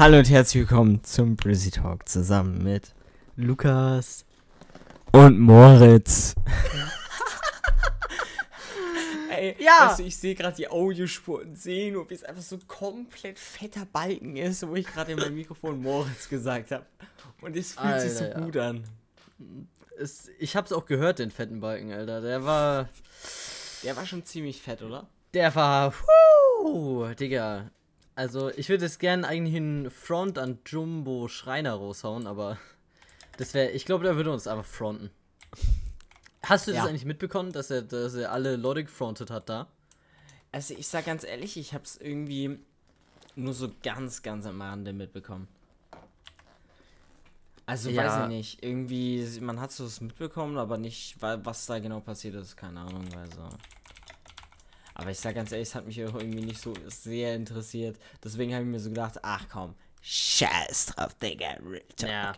[0.00, 2.94] Hallo und herzlich willkommen zum Brizzy Talk zusammen mit
[3.36, 4.24] Lukas.
[5.12, 6.34] und Moritz.
[9.30, 9.90] Ey, Ja.
[9.90, 13.38] Weißt du, ich sehe gerade die Audiospur und sehe nur, wie es einfach so komplett
[13.38, 16.86] fetter Balken ist, wo ich gerade in mein Mikrofon Moritz gesagt habe.
[17.42, 18.44] Und es fühlt sich so Alter, ja.
[18.46, 18.84] gut an.
[19.98, 22.22] Es, ich hab's auch gehört, den fetten Balken, Alter.
[22.22, 22.88] Der war.
[23.82, 25.10] Der war schon ziemlich fett, oder?
[25.34, 25.90] Der war.
[25.90, 27.70] Puh, Digga.
[28.14, 32.58] Also, ich würde es gern eigentlich in Front an Jumbo Schreiner raushauen, aber.
[33.38, 33.70] Das wäre.
[33.70, 35.10] Ich glaube, der würde uns einfach fronten.
[36.42, 36.86] Hast du das Ja.
[36.86, 39.68] eigentlich mitbekommen, dass er, dass er alle Leute gefrontet hat da?
[40.52, 42.58] Also ich sag ganz ehrlich, ich hab's irgendwie
[43.36, 45.48] nur so ganz, ganz am Rande mitbekommen.
[47.66, 48.04] Also Ja.
[48.04, 52.00] weiß ich nicht, irgendwie, man hat so es mitbekommen, aber nicht, weil was da genau
[52.00, 53.48] passiert ist, keine Ahnung, also.
[55.00, 57.96] Aber ich sag ganz ehrlich, es hat mich auch irgendwie nicht so sehr interessiert.
[58.22, 62.10] Deswegen habe ich mir so gedacht, ach komm, scheiß drauf, Digga, Real Talk.
[62.10, 62.32] Ja.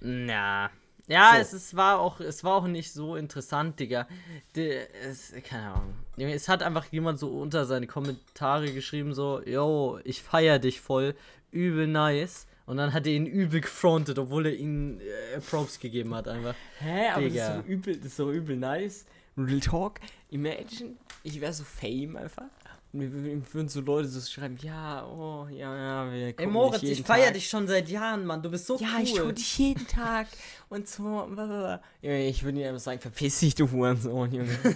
[0.00, 0.70] Na.
[1.06, 1.40] Ja, So.
[1.40, 4.06] es, es war auch, es war auch nicht so interessant, Digga.
[4.54, 5.94] De, es, keine Ahnung.
[6.18, 11.14] Es hat einfach jemand so unter seine Kommentare geschrieben, so, yo, ich feier dich voll,
[11.50, 12.46] übel nice.
[12.66, 16.54] Und dann hat er ihn übel gefrontet, obwohl er ihn äh, Props gegeben hat, einfach.
[16.80, 19.06] Hä, aber das ist, so übel, das ist so übel nice.
[19.36, 22.44] Real Talk, imagine, ich wäre so Fame einfach.
[22.92, 26.80] Und mir würden so Leute so schreiben, ja, oh, ja, ja, wir Ey, gucken Moritz,
[26.80, 27.34] dich jeden ich feier Tag.
[27.34, 28.40] dich schon seit Jahren, Mann.
[28.40, 29.02] Du bist so Ja, cool.
[29.02, 30.28] ich schaue dich jeden Tag
[30.68, 31.02] und so.
[31.02, 31.82] blablabla.
[32.02, 34.56] Ich würde dir einfach sagen, verpiss dich, du Hurensohn, Junge.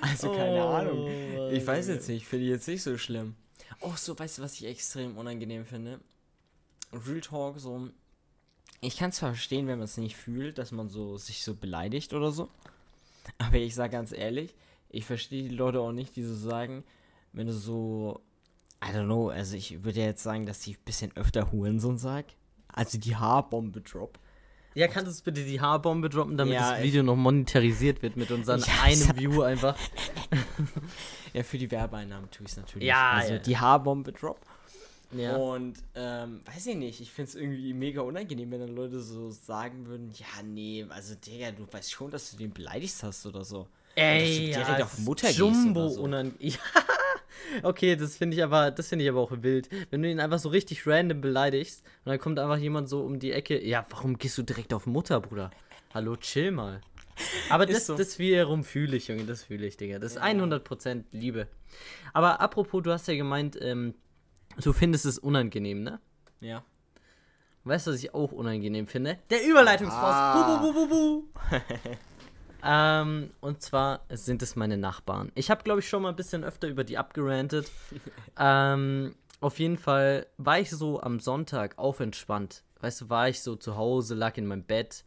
[0.00, 1.50] also, keine Oh, Ahnung.
[1.52, 3.34] Ich weiß jetzt nicht, finde ich jetzt nicht so schlimm.
[3.80, 6.00] Oh, so, weißt du, was ich extrem unangenehm finde?
[7.06, 7.88] Real Talk, so.
[8.84, 12.12] Ich kann zwar verstehen, wenn man es nicht fühlt, dass man so sich so beleidigt
[12.12, 12.48] oder so.
[13.38, 14.54] Aber ich sag ganz ehrlich,
[14.90, 16.84] ich verstehe die Leute auch nicht, die so sagen,
[17.32, 18.20] wenn du so.
[18.84, 21.96] I don't know, also ich würde ja jetzt sagen, dass ich ein bisschen öfter Hurensohn
[21.96, 22.26] sag.
[22.68, 24.18] Also die Haarbombe drop.
[24.74, 28.30] Ja, kannst du bitte die Haarbombe droppen, damit Ja, das Video noch monetarisiert wird mit
[28.30, 29.78] unseren Ja, einem View einfach?
[31.32, 32.86] Ja, für die Werbeeinnahmen tue ich es natürlich.
[32.86, 33.38] Ja, also ja.
[33.40, 34.40] die Haarbombe drop.
[35.16, 35.36] Ja.
[35.36, 39.30] Und ähm, weiß ich nicht, ich finde es irgendwie mega unangenehm, wenn dann Leute so
[39.30, 43.44] sagen würden, ja, nee, also Digga, du weißt schon, dass du den beleidigt hast oder
[43.44, 43.68] so.
[43.94, 46.02] dass du direkt auf Mutter gehst Jumbo oder so.
[46.02, 46.58] unan ja.
[47.62, 49.68] Okay, das finde ich aber, das finde ich aber auch wild.
[49.90, 53.18] Wenn du ihn einfach so richtig random beleidigst und dann kommt einfach jemand so um
[53.18, 55.50] die Ecke, ja, warum gehst du direkt auf Mutter, Bruder?
[55.92, 56.80] Hallo, chill mal.
[57.50, 57.96] Aber das, so.
[57.96, 59.98] das wiederum fühle ich, Junge, das fühle ich, Digga.
[59.98, 61.46] Das ist 100% Liebe.
[62.12, 63.94] Aber apropos, du hast ja gemeint, ähm,
[64.62, 66.00] du findest es unangenehm, ne?
[66.40, 66.64] Ja.
[67.64, 69.18] Weißt du, was ich auch unangenehm finde?
[69.30, 70.02] Der Überleitungsboss.
[70.02, 70.58] Ah.
[70.60, 71.24] Bu, bu, bu,
[72.62, 75.32] ähm, und zwar sind es meine Nachbarn.
[75.34, 77.70] Ich habe, glaube ich, schon mal ein bisschen öfter über die abgerantet.
[78.38, 82.64] ähm, auf jeden Fall war ich so am Sonntag auf entspannt.
[82.80, 85.04] Weißt du, war ich so zu Hause, lag in meinem Bett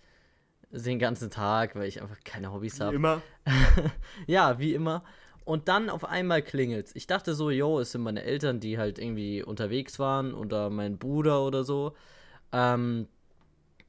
[0.71, 2.95] den ganzen Tag, weil ich einfach keine Hobbys habe.
[2.95, 3.21] Immer.
[4.27, 5.03] Ja, wie immer.
[5.47, 6.91] Und dann auf einmal klingelt's.
[6.93, 10.97] Ich dachte so, yo, es sind meine Eltern, die halt irgendwie unterwegs waren oder mein
[10.97, 11.95] Bruder oder so.
[12.51, 13.07] Ähm,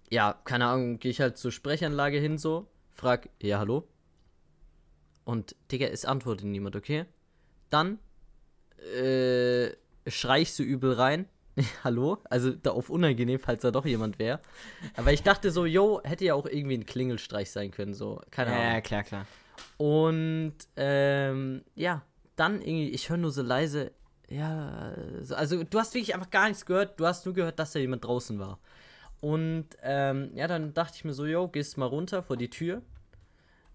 [0.09, 3.89] ja, keine Ahnung, gehe ich halt zur Sprechanlage hin so, frag, ja, hallo?
[5.25, 7.07] Und, Digga, es antwortet niemand, okay?
[7.71, 7.99] Dann,
[8.95, 9.71] äh,
[10.07, 11.27] schrei ich so übel rein.
[11.83, 12.19] hallo?
[12.31, 14.39] Also, da auf unangenehm, falls da doch jemand wäre.
[14.95, 18.53] Aber ich dachte so, yo, hätte ja auch irgendwie ein Klingelstreich sein können, so, keine
[18.53, 18.63] Ahnung.
[18.63, 19.27] Ja, ja, klar, klar.
[19.77, 22.03] Und ähm, ja,
[22.37, 23.93] dann irgendwie, ich höre nur so leise,
[24.29, 24.93] ja,
[25.23, 27.79] so, also du hast wirklich einfach gar nichts gehört, du hast nur gehört, dass da
[27.79, 28.59] jemand draußen war.
[29.21, 32.83] Und ähm, ja, dann dachte ich mir so, yo, gehst mal runter vor die Tür.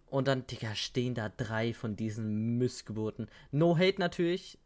[0.09, 3.27] Und dann, Digga, stehen da drei von diesen Missgeburten.
[3.51, 4.59] No hate natürlich.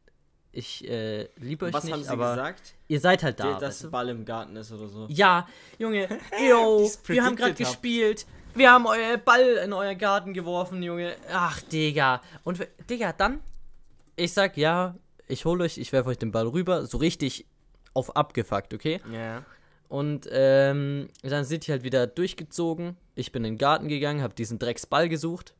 [0.51, 2.73] Ich äh, liebe euch Was nicht, haben sie aber gesagt?
[2.87, 3.43] ihr seid halt da.
[3.43, 3.87] Der, weißt dass du?
[3.87, 5.07] ein Ball im Garten ist oder so.
[5.09, 5.47] Ja,
[5.77, 6.07] Junge,
[6.49, 8.25] yo, wir haben gerade gespielt.
[8.55, 11.15] Wir haben euer Ball in euer Garten geworfen, Junge.
[11.31, 12.21] Ach, Digga.
[12.43, 13.41] Und, Digga, dann,
[14.15, 14.95] ich sag, ja,
[15.27, 17.45] ich hol euch, ich werfe euch den Ball rüber, so richtig
[17.93, 18.99] auf abgefuckt, okay?
[19.11, 19.43] Ja.
[19.89, 22.97] Und ähm, dann sind die halt wieder durchgezogen.
[23.15, 25.53] Ich bin in den Garten gegangen, hab diesen Drecksball gesucht,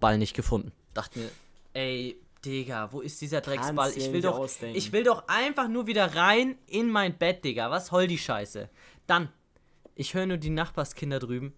[0.00, 0.72] Ball nicht gefunden.
[0.94, 1.28] Dachte mir,
[1.74, 3.90] ey, Digga, wo ist dieser Drecksball?
[3.90, 4.76] Kannst Ich will doch, ausdenken.
[4.76, 7.70] ich will doch einfach nur wieder rein in mein Bett, Digga.
[7.70, 8.68] Was soll die Scheiße?
[9.06, 9.28] Dann,
[9.94, 11.54] ich höre nur die Nachbarskinder drüben.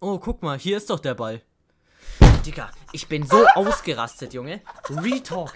[0.00, 1.42] Oh, guck mal, hier ist doch der Ball.
[2.46, 4.62] Digga, ich bin so ausgerastet, Junge.
[4.88, 5.54] Retalk.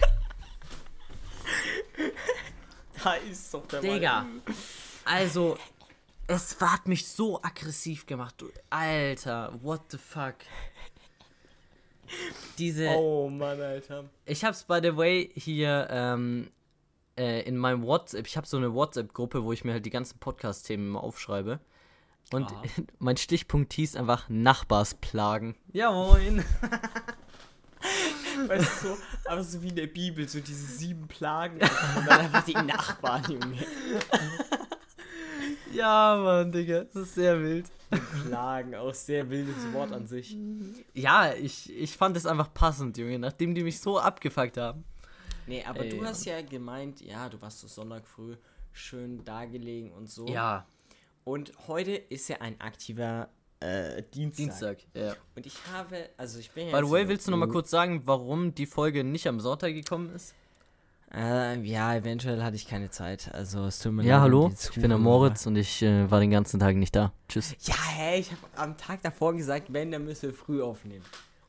[3.02, 4.26] Da ist doch der Digga.
[5.06, 5.56] Also,
[6.26, 8.34] es hat mich so aggressiv gemacht.
[8.36, 10.36] Du, Alter, what the fuck.
[12.58, 12.88] Diese.
[12.88, 14.04] Oh Mann, Alter.
[14.26, 16.50] Ich hab's by the way hier ähm,
[17.16, 20.18] äh, in meinem WhatsApp, ich habe so eine WhatsApp-Gruppe, wo ich mir halt die ganzen
[20.18, 21.60] Podcast-Themen aufschreibe.
[22.32, 22.62] Und Aha.
[22.98, 25.54] mein Stichpunkt hieß einfach Nachbarsplagen.
[25.72, 26.44] Ja, moin.
[28.46, 32.08] Weißt du, so, aber so wie in der Bibel, so diese sieben Plagen einfach, und
[32.08, 33.58] dann einfach die Nachbarn, Junge.
[35.72, 37.66] Ja, Mann, Digga, das ist sehr wild.
[38.22, 40.36] Plagen, auch sehr wildes Wort an sich.
[40.94, 44.84] Ja, ich, ich fand es einfach passend, Junge, nachdem die mich so abgefuckt haben.
[45.46, 48.36] Nee, aber Ey, du hast ja gemeint, ja, du warst so Sonntag früh
[48.72, 50.28] schön dagelegen und so.
[50.28, 50.64] Ja,
[51.24, 53.28] Und heute ist ja ein aktiver
[53.60, 54.36] äh, Dienstag.
[54.36, 55.16] Dienstag, ja.
[55.34, 57.70] Und ich habe, also ich bin ja By the way, willst du noch mal kurz
[57.70, 60.34] sagen, warum die Folge nicht am Sonntag gekommen ist?
[61.14, 63.32] Äh, ja, eventuell hatte ich keine Zeit.
[63.32, 64.98] Also es tut mir Ja, hallo, ich bin der.
[64.98, 67.12] Moritz und ich äh, war den ganzen Tag nicht da.
[67.28, 67.54] Tschüss.
[67.60, 71.04] Ja, hä, ich habe am Tag davor gesagt, wenn, dann müssen wir früh aufnehmen.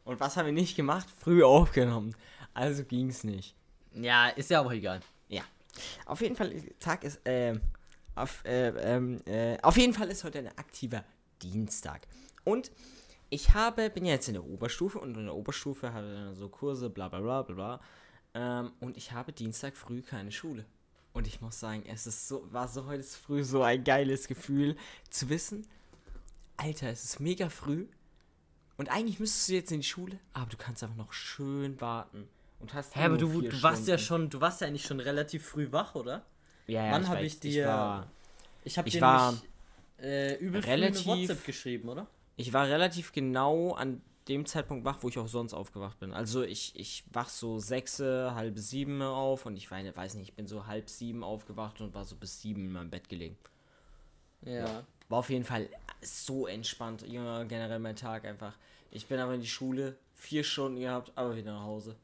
[0.05, 1.07] Und was haben wir nicht gemacht?
[1.19, 2.15] Früh aufgenommen.
[2.53, 3.55] Also ging's nicht.
[3.93, 4.99] Ja, ist ja auch egal.
[5.27, 5.41] Ja.
[6.05, 7.59] Auf jeden Fall, Tag ist, ähm,
[8.15, 11.03] auf, äh, ähm, äh, auf jeden Fall ist heute ein aktiver
[11.41, 12.07] Dienstag.
[12.43, 12.71] Und
[13.29, 16.35] ich habe, bin ja jetzt in der Oberstufe und in der Oberstufe habe ich dann
[16.35, 17.81] so Kurse, bla bla bla bla bla.
[18.33, 20.65] Ähm, und ich habe Dienstag früh keine Schule.
[21.13, 24.75] Und ich muss sagen, es ist so, war so heute früh so ein geiles Gefühl
[25.09, 25.65] zu wissen,
[26.57, 27.87] Alter, es ist mega früh.
[28.77, 32.27] Und eigentlich müsstest du jetzt in die Schule, aber du kannst einfach noch schön warten.
[32.59, 35.45] Und hast Hä, aber du, du warst ja schon, du warst ja eigentlich schon relativ
[35.45, 36.25] früh wach, oder?
[36.67, 38.07] Ja, ja, Wann ich hab weiß, ich dir- war,
[38.63, 39.35] Ich habe Ich war
[40.01, 42.07] äh, übel relativ- WhatsApp geschrieben, oder?
[42.37, 46.11] ich war relativ genau an dem Zeitpunkt wach, wo ich auch sonst aufgewacht bin.
[46.11, 50.35] Also ich, ich wach so sechs, halb sieben auf und ich weiß weiß nicht, ich
[50.35, 53.37] bin so halb sieben aufgewacht und war so bis sieben in meinem Bett gelegen.
[54.41, 54.83] Ja.
[55.09, 55.69] War auf jeden Fall
[56.01, 58.57] so entspannt, Junge, generell mein Tag einfach.
[58.89, 61.95] Ich bin aber in die Schule, vier Stunden gehabt, aber wieder nach Hause.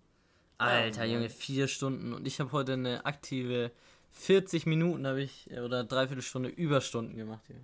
[0.59, 3.71] Alter, Ja, Junge, vier Stunden und ich habe heute eine aktive
[4.11, 7.41] 40 Minuten habe ich äh, oder dreiviertel Stunde Überstunden gemacht.
[7.49, 7.61] Junge.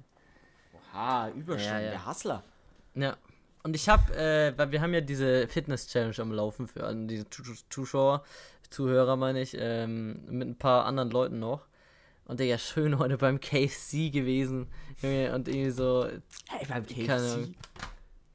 [0.94, 1.89] Oha, Überstunden, Ja, ja.
[1.91, 2.44] der Hustler.
[2.95, 3.17] Ja.
[3.63, 7.25] Und ich habe, äh, weil wir haben ja diese Fitness-Challenge am Laufen für alle diese
[7.69, 8.23] Zuschauer,
[8.69, 11.65] Zuhörer meine ich, ähm, mit ein paar anderen Leuten noch.
[12.25, 14.67] Und der ja schön heute beim KFC gewesen.
[15.01, 16.07] Junge, und irgendwie so,
[16.49, 17.05] Hey, beim Keine.
[17.05, 17.55] KFC.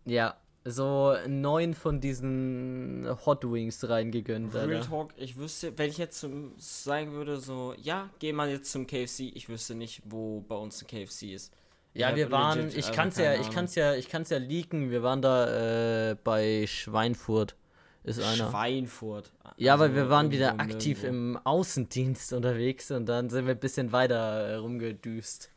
[0.06, 4.54] ja, so neun von diesen Hot Wings reingegönnt.
[4.54, 4.88] Real Alter.
[4.88, 8.86] Talk, ich wüsste, wenn ich jetzt zum, sagen würde, so, ja, geh mal jetzt zum
[8.86, 11.52] KFC, ich wüsste nicht, wo bei uns ein KFC ist.
[11.94, 14.38] Ja, Ich wir waren, legit ich einfach kann's ja, ich kann's ja, ich kann's ja
[14.38, 14.90] leaken.
[14.90, 17.56] Wir waren da äh, bei Schweinfurt.
[18.04, 18.50] Ist einer.
[18.50, 19.30] Schweinfurt.
[19.58, 21.38] Ja, weil Also wir waren irgendwo wieder aktiv nirgendwo.
[21.38, 24.16] im Außendienst unterwegs und dann sind wir ein bisschen weiter
[24.48, 25.50] äh, rumgedüst.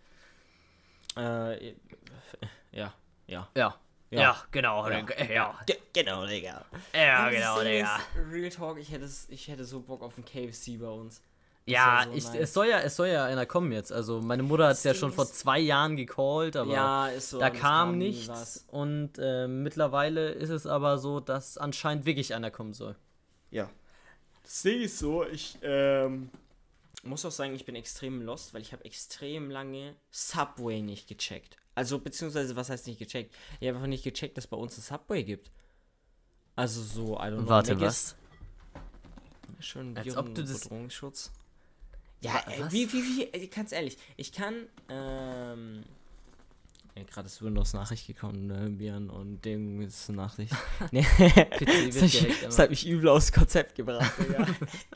[1.18, 1.69] Äh,
[2.72, 2.94] ja,
[3.28, 3.50] ja.
[3.56, 3.80] Ja.
[4.22, 4.44] Ja.
[4.52, 4.88] genau.
[4.90, 5.06] Ja.
[5.30, 6.66] Ja, Ge genau, Digga.
[6.94, 8.00] ja genau, Digga.
[8.32, 11.22] Real Talk, ich hätte, ich hätte so Bock auf ein KFC bei uns.
[11.66, 12.36] Das Ja, so ich, nice.
[12.36, 13.92] es, soll ja, es soll ja einer kommen jetzt.
[13.92, 17.40] Also meine Mutter hat es ja schon vor zwei Jahren gecallt, aber ja, ist so.
[17.40, 18.30] da kam nie nichts.
[18.30, 18.66] was.
[18.68, 22.96] Und äh, mittlerweile ist es aber so, dass anscheinend wirklich einer kommen soll.
[23.50, 23.70] Ja.
[24.44, 26.30] Das Ding ist so, ich ähm,
[27.02, 31.58] muss auch sagen, ich bin extrem lost, weil ich habe extrem lange Subway nicht gecheckt.
[31.75, 33.33] Also, beziehungsweise, was heißt nicht gecheckt?
[33.60, 35.51] Ich habe einfach nicht gecheckt, dass bei uns ein Subway gibt.
[36.56, 37.50] Also so, I don't know.
[37.50, 38.16] Warte, was?
[39.60, 41.31] Schön Als ob du das- Bedrohungsschutz.
[42.21, 42.71] Ja, was?
[42.71, 45.83] wie, wie, wie, ganz ehrlich, ich kann, ähm,
[46.95, 50.54] ja, gerade ist Windows-Nachricht gekommen, ne, Björn, und Ding ist eine Nachricht.
[50.92, 54.47] nee, das, hat mich- das hat mich übel aufs Konzept gebracht, Digga.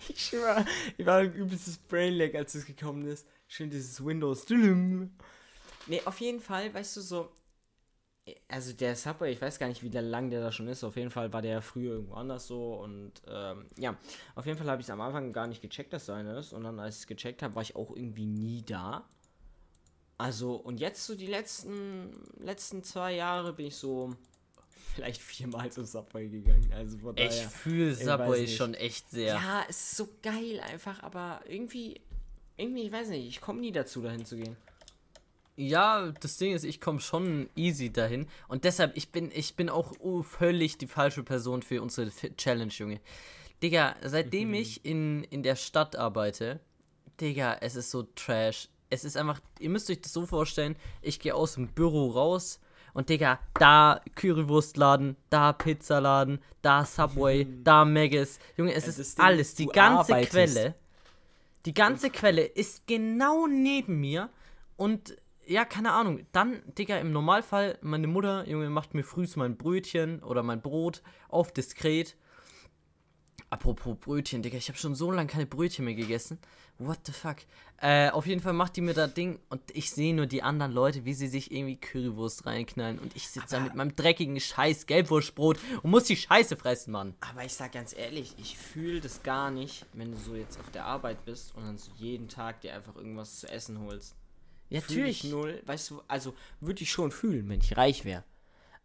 [0.07, 0.65] ich schwör,
[0.97, 3.27] ich war ein übelstes Brainlag, als es gekommen ist.
[3.47, 4.45] Schön dieses Windows.
[5.89, 7.31] Nee, auf jeden Fall, weißt du, so,
[8.47, 10.83] also der Subway, ich weiß gar nicht, wie lang der da schon ist.
[10.83, 12.75] Auf jeden Fall war der früher irgendwo anders so.
[12.75, 13.97] Und ähm, ja,
[14.35, 16.53] auf jeden Fall habe ich es am Anfang gar nicht gecheckt, dass da einer ist.
[16.53, 19.07] Und dann, als ich es gecheckt habe, war ich auch irgendwie nie da.
[20.17, 24.15] Also, und jetzt so die letzten, letzten zwei Jahre bin ich so
[24.93, 26.71] vielleicht viermal zum Subway gegangen.
[26.73, 27.49] Also von Ich daher.
[27.49, 29.35] fühle weiß Subway schon echt sehr.
[29.35, 32.01] Ja, es ist so geil einfach, aber irgendwie,
[32.57, 34.57] irgendwie, ich weiß nicht, ich komme nie dazu, dahin zu gehen.
[35.59, 38.27] Ja, das Ding ist, ich komme schon easy dahin.
[38.47, 39.91] Und deshalb, ich bin, ich bin auch
[40.23, 43.01] völlig die falsche Person für unsere Challenge, Junge.
[43.61, 46.61] Digga, seitdem ich in, in der Stadt arbeite,
[47.19, 48.69] Digga, es ist so trash.
[48.89, 52.61] Es ist einfach, ihr müsst euch das so vorstellen, ich gehe aus dem Büro raus
[52.93, 58.39] und Digga, da Currywurstladen, da Pizzaladen, da Subway, da Maggis.
[58.55, 59.49] Junge, es das ist Ding alles.
[59.49, 60.31] ist, Die ganze arbeitest.
[60.31, 60.75] Quelle.
[61.65, 64.29] Die ganze Quelle ist genau neben mir
[64.77, 65.17] und
[65.49, 66.25] ja, keine Ahnung.
[66.31, 71.01] Dann, Digga, im Normalfall, meine Mutter, Junge, macht mir frühs mein Brötchen oder mein Brot
[71.27, 72.15] auf diskret.
[73.49, 76.37] Apropos Brötchen, Digga, ich habe schon so lange keine Brötchen mehr gegessen.
[76.77, 77.37] What the fuck?
[77.81, 80.71] Äh, auf jeden Fall macht die mir da Ding und ich sehe nur die anderen
[80.71, 84.85] Leute, wie sie sich irgendwie Currywurst reinknallen und ich sitze da mit meinem dreckigen Scheiß
[84.85, 87.15] Gelbwurstbrot und muss die Scheiße fressen, Mann.
[87.21, 90.69] Aber ich sag ganz ehrlich, ich fühle das gar nicht, wenn du so jetzt auf
[90.71, 94.15] der Arbeit bist und dann so jeden Tag dir einfach irgendwas zu essen holst.
[94.69, 95.23] Ja, natürlich.
[95.25, 95.61] ich null.
[95.65, 98.23] Weißt du, also würde ich schon fühlen, wenn ich reich wäre.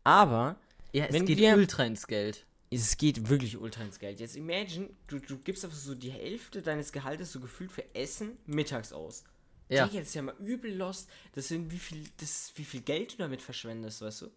[0.03, 0.57] Aber
[0.93, 2.47] Ja, es wenn geht wir- ultra ins Geld.
[2.71, 4.19] es geht wirklich ultra ins Geld.
[4.21, 8.37] Jetzt imagine, du, du gibst einfach so die Hälfte deines Gehaltes so gefühlt für Essen
[8.47, 9.25] mittags aus.
[9.69, 9.87] Ja.
[9.87, 11.09] Digga, das ist ja mal übel lost.
[11.33, 14.31] Das sind wie viel, das, wie viel Geld du damit verschwendest, weißt du?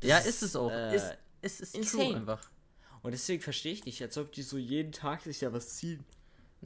[0.00, 0.70] Das Ja, ist es auch.
[0.70, 2.16] äh, ist, es ist insane.
[2.16, 2.50] einfach.
[3.02, 6.04] Und deswegen verstehe ich nicht, als ob die so jeden Tag sich da was ziehen.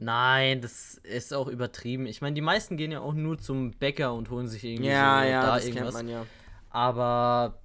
[0.01, 2.05] Nein, das ist auch übertrieben.
[2.05, 5.21] Ich meine, die meisten gehen ja auch nur zum Bäcker und holen sich irgendwie Ja,
[5.23, 5.93] so ja, da das irgendwas.
[5.93, 6.25] man ja.
[6.69, 7.59] Aber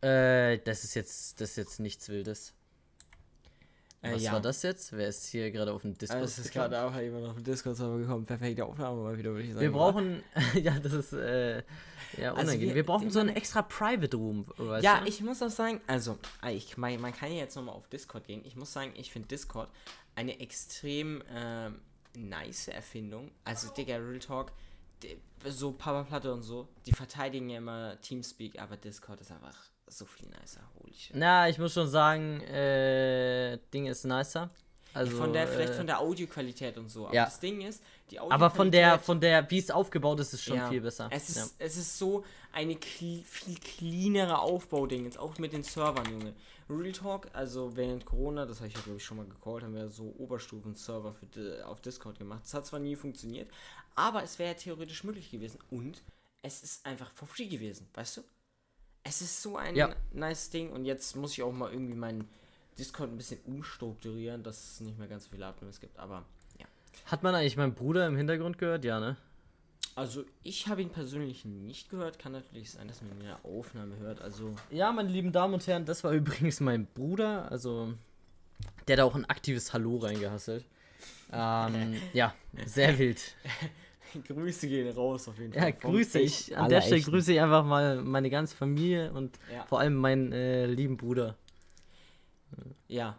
[0.00, 2.52] äh, das ist jetzt das ist jetzt nichts Wildes.
[4.02, 4.32] Äh, Was ja.
[4.32, 4.92] war das jetzt?
[4.92, 6.20] Wer ist hier gerade auf dem Discord?
[6.20, 8.26] Also, es ist gerade auch jemand auf dem Discord-Server gekommen.
[8.26, 9.60] Perfekte Aufnahme mal wieder, würde ich sagen.
[9.62, 10.22] wir brauchen
[10.62, 11.62] ja, das ist äh,
[12.18, 12.68] ja Also unangenehm.
[12.68, 14.46] wir- wir, brauchen so einen extra Private Room,
[14.82, 15.06] Ja, du?
[15.08, 18.26] ich muss auch sagen, also, ah, ich, mein, man kann ja jetzt nochmal auf Discord
[18.26, 18.42] gehen.
[18.44, 19.70] Ich muss sagen, ich finde Discord
[20.16, 21.80] eine extrem ähm,
[22.16, 23.30] nice Erfindung.
[23.44, 24.52] Also, Digga, Real Talk,
[25.46, 29.56] so Papa Platte und so, die verteidigen ja immer Teamspeak, aber Discord ist einfach
[29.86, 30.60] so viel nicer.
[30.80, 31.14] Holy shit.
[31.14, 34.50] Na, ich muss schon sagen, äh, Ding ist nicer.
[34.94, 37.06] Also von der, vielleicht äh, von der Audioqualität und so.
[37.06, 37.24] Aber ja.
[37.24, 40.56] das Ding ist, die aber von der, von der, wie es aufgebaut ist, ist schon
[40.56, 40.68] Ja.
[40.68, 41.08] viel besser.
[41.10, 41.46] Es ist, ja.
[41.58, 46.32] es ist so eine viel cleanere Aufbauding, jetzt auch mit den Servern, Junge.
[46.68, 49.74] Real Talk, also während Corona, das habe ich ja glaube ich schon mal gecallt, haben
[49.74, 52.40] wir so Oberstufen-Server für auf Discord gemacht.
[52.44, 53.50] Das hat zwar nie funktioniert,
[53.94, 56.02] aber es wäre ja theoretisch möglich gewesen und
[56.42, 58.22] es ist einfach for free gewesen, weißt du?
[59.02, 59.94] Es ist so ein Ja.
[60.12, 62.28] nice Ding und jetzt muss ich auch mal irgendwie meinen
[62.78, 66.24] Discord ein bisschen umstrukturieren, dass es nicht mehr ganz so viele Admins gibt, aber
[66.58, 66.66] ja.
[67.06, 68.84] Hat man eigentlich meinen Bruder im Hintergrund gehört?
[68.84, 69.16] Ja, ne?
[69.96, 72.18] Also ich habe ihn persönlich nicht gehört.
[72.18, 74.20] Kann natürlich sein, dass man ihn in der Aufnahme hört.
[74.20, 77.50] Also Ja, meine lieben Damen und Herren, das war übrigens mein Bruder.
[77.50, 77.94] Also,
[78.88, 80.64] der hat auch ein aktives Hallo reingehasselt.
[81.32, 82.34] Ähm, ja,
[82.66, 83.20] sehr wild.
[84.28, 86.56] Grüße gehen raus auf jeden Ja, Vom grüße ich.
[86.56, 89.64] An der Stelle grüße ich einfach mal meine ganze Familie und Ja.
[89.66, 91.36] vor allem meinen äh, lieben Bruder.
[92.86, 93.18] Ja.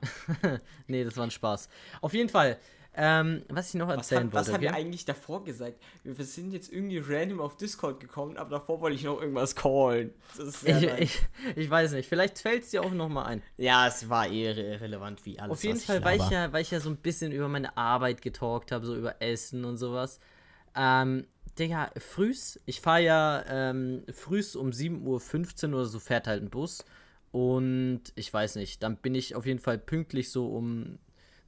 [0.88, 1.68] Nee, das war ein Spaß.
[2.00, 2.58] Auf jeden Fall,
[2.98, 4.54] ähm, was ich noch Was, erzählen was wollte.
[4.54, 4.80] haben wir gell?
[4.80, 5.82] eigentlich davor gesagt?
[6.04, 10.14] Wir sind jetzt irgendwie random auf Discord gekommen, aber davor wollte ich noch irgendwas callen.
[10.38, 13.26] Das ist sehr ich, ich, ich weiß nicht, vielleicht fällt es dir auch noch mal
[13.26, 13.44] ein.
[13.58, 15.52] ja, es war eher irrelevant wie alles.
[15.52, 17.76] Auf jeden was Fall, weil ich, ja, weil ich ja so ein bisschen über meine
[17.76, 20.20] Arbeit getalkt habe, so über Essen und sowas.
[20.76, 21.28] Ähm,
[21.60, 26.50] Digga, frühs, ich fahre ja ähm, frühs um 7.15 Uhr oder so fährt halt ein
[26.50, 26.84] Bus.
[27.32, 31.00] Und ich weiß nicht, dann bin ich auf jeden Fall pünktlich so um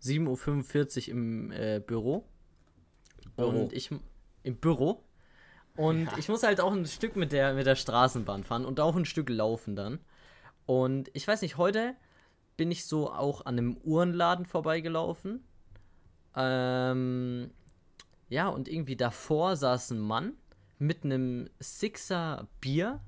[0.04, 2.25] 7.45 Uhr im äh, Büro.
[3.36, 3.50] Büro.
[3.50, 3.92] Und ich
[4.44, 5.04] im Büro.
[5.75, 6.18] Und Ja.
[6.18, 9.06] ich muss halt auch ein Stück mit der, mit der Straßenbahn fahren und auch ein
[9.06, 10.00] Stück laufen dann.
[10.66, 11.96] Und ich weiß nicht, heute
[12.58, 15.44] bin ich so auch an einem Uhrenladen vorbeigelaufen.
[16.36, 17.51] Ähm,
[18.30, 20.34] ja, und irgendwie davor saß ein Mann
[20.80, 23.00] mit einem Sixer Bier.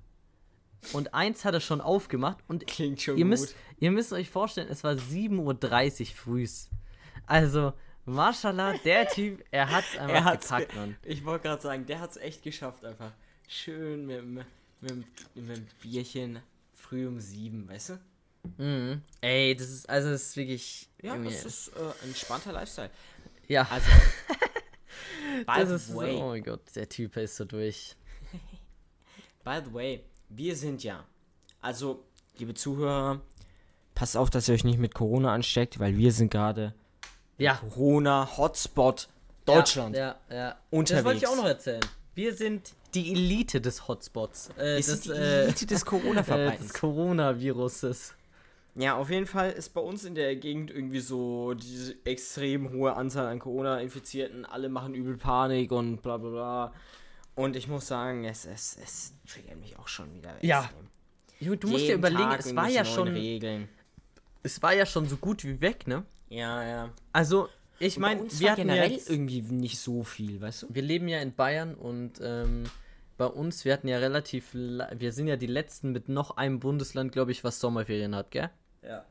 [0.94, 2.38] Und eins hat er schon aufgemacht.
[2.48, 3.30] Und Klingt schon ihr gut.
[3.30, 6.70] müsst, ihr müsst euch vorstellen, es war 7.30 Uhr frühs.
[7.30, 7.74] Also,
[8.06, 10.96] Mashallah, der Typ, er hat's einfach er hat's gepackt, ge- Mann.
[11.04, 13.12] Ich wollte gerade sagen, der hat es echt geschafft einfach.
[13.48, 14.46] Schön mit, dem- mit,
[14.92, 15.06] dem-
[15.48, 16.40] mit dem Bierchen
[16.74, 18.64] früh um sieben, weißt du?
[18.64, 19.02] Mhm.
[19.22, 20.90] Ey, das ist, also, das ist wirklich.
[21.02, 22.90] Ja, das ist äh, entspannter Lifestyle.
[23.48, 23.86] ja, Also,
[25.46, 27.96] by das the way, oh mein Gott, der Typ ist so durch.
[29.44, 31.06] by the way, wir sind ja,
[31.62, 32.06] also,
[32.38, 33.22] liebe Zuhörer,
[33.94, 36.74] passt auf, dass ihr euch nicht mit Corona ansteckt, weil wir sind gerade
[37.40, 39.10] Ja, Corona-Hotspot
[39.46, 39.96] Deutschland.
[39.96, 40.36] Ja, ja.
[40.36, 40.50] ja.
[40.50, 41.06] Das Unterwegs.
[41.06, 41.82] wollte ich auch noch erzählen.
[42.14, 44.50] Wir sind die Elite des Hotspots.
[44.58, 46.72] Äh, Wir des, sind die äh, Elite des äh, Corona-Verbreitens.
[46.72, 48.14] des Coronaviruses.
[48.76, 52.96] Ja, auf jeden Fall ist bei uns in der Gegend irgendwie so diese extrem hohe
[52.96, 54.46] Anzahl an Corona-Infizierten.
[54.46, 56.74] Alle machen übel Panik und bla bla bla.
[57.36, 60.34] Und ich muss sagen, es, es, es triggert mich auch schon wieder.
[60.42, 60.70] Ja.
[61.40, 61.56] extrem.
[61.56, 63.70] Du musst dir überlegen, Tag es war ja schon, Regeln.
[64.44, 66.04] es war ja schon so gut wie weg, ne?
[66.30, 66.90] Ja, ja.
[67.12, 70.68] Also, ich meine, uns wir hatten ja irgendwie nicht so viel, weißt du?
[70.70, 72.64] wir leben ja in Bayern und ähm,
[73.18, 76.60] bei uns, wir hatten ja relativ, la- wir sind ja die letzten mit noch einem
[76.60, 78.50] Bundesland, glaube ich, was Sommerferien hat, gell?
[78.84, 79.04] Ja.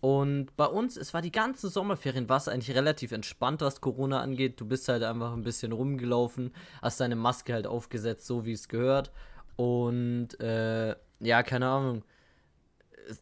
[0.00, 4.20] Und bei uns, es war die ganzen Sommerferien, war es eigentlich relativ entspannt, was Corona
[4.22, 4.58] angeht.
[4.58, 8.68] Du bist halt einfach ein bisschen rumgelaufen, hast deine Maske halt aufgesetzt, so wie es
[8.68, 9.10] gehört.
[9.56, 12.02] Und äh, ja, keine Ahnung.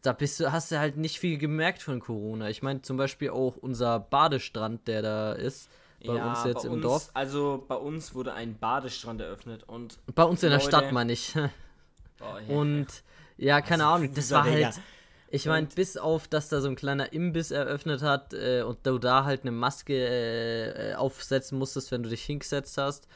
[0.01, 2.49] Da bist du, hast du halt nicht viel gemerkt von Corona.
[2.49, 5.69] Ich meine zum Beispiel auch unser Badestrand, der da ist,
[6.05, 7.09] bei ja, uns jetzt im uns, Dorf.
[7.13, 9.97] Also bei uns wurde ein Badestrand eröffnet und.
[10.15, 11.33] Bei uns in der Leute- Stadt, meine ich.
[12.17, 12.55] Boah, ja.
[12.55, 12.87] Und
[13.37, 14.65] ja, keine Also, Ahnung, das war Digga.
[14.67, 14.79] halt.
[15.31, 18.97] Ich meine, bis auf, dass da so ein kleiner Imbiss eröffnet hat äh, und du
[18.97, 23.07] da halt eine Maske äh, äh, aufsetzen musstest, wenn du dich hingesetzt hast,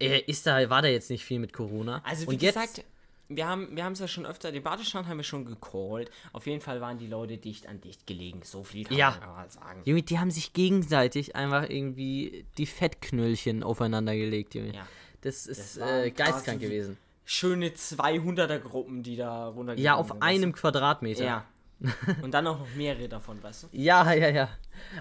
[0.00, 2.02] äh, ist da, war da jetzt nicht viel mit Corona.
[2.04, 2.84] Also wie und jetzt, gesagt,
[3.28, 6.10] wir haben wir haben es ja schon öfter, den Badestrand haben wir schon gecallt.
[6.32, 8.40] Auf jeden Fall waren die Leute dicht an dicht gelegen.
[8.44, 9.16] So viel kann Ja.
[9.20, 9.82] man mal sagen.
[9.84, 14.74] Junge, die haben sich gegenseitig einfach irgendwie die Fettknöllchen aufeinander gelegt, Junge.
[14.74, 14.86] Ja.
[15.22, 16.96] Das ist Das äh, geistkrank gewesen.
[17.24, 21.18] Schöne 200er Gruppen, die da runtergegangen Ja, auf sind, einem Quadratmeter.
[21.18, 21.24] Weißt du?
[21.26, 21.44] Ja.
[22.22, 23.68] Und dann auch noch mehrere davon, weißt du?
[23.72, 24.48] Ja, ja, ja.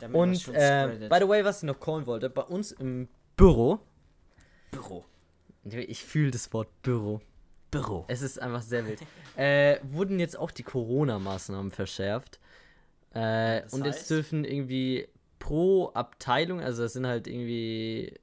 [0.01, 3.79] Damit Und, äh, by the way, was ich noch callen wollte, bei uns im Büro,
[4.72, 5.05] Büro.
[5.63, 7.22] ich fühle das Wort Büro.
[7.82, 8.05] Büro.
[8.08, 9.00] Es ist einfach sehr wild.
[9.38, 12.39] äh, wurden jetzt auch die Corona-Maßnahmen verschärft.
[13.13, 14.10] Äh, Das und jetzt heißt?
[14.12, 15.08] dürfen irgendwie
[15.39, 18.13] pro Abteilung, also das sind halt irgendwie,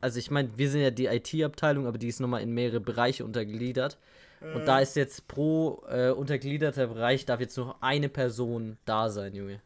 [0.00, 3.24] also ich meine, wir sind ja die IT-Abteilung, aber die ist nochmal in mehrere Bereiche
[3.24, 3.98] untergliedert.
[4.40, 4.66] Und Mhm.
[4.66, 9.60] da ist jetzt pro äh, untergliederter Bereich darf jetzt noch eine Person da sein, Junge.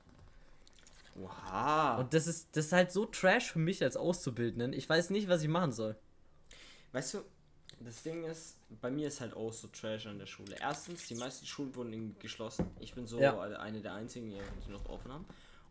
[1.21, 1.99] Oha.
[1.99, 4.73] Und das ist, das ist halt so trash für mich als Auszubildenden.
[4.73, 5.97] Ich weiß nicht, was ich machen soll.
[6.93, 7.19] Weißt du,
[7.81, 10.57] das Ding ist, bei mir ist halt auch so Trash an der Schule.
[10.61, 12.67] Erstens, die meisten Schulen wurden geschlossen.
[12.81, 13.39] Ich bin so Ja.
[13.41, 15.25] eine der einzigen, die noch offen haben.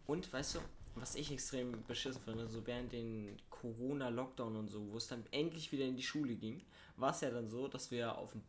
[0.06, 0.60] Und weißt du,
[0.96, 5.72] was ich extrem beschissen finde, so während den Corona-Lockdown und so, wo es dann endlich
[5.72, 6.62] wieder in die Schule ging,
[6.98, 8.41] war es ja dann so, dass wir auf dem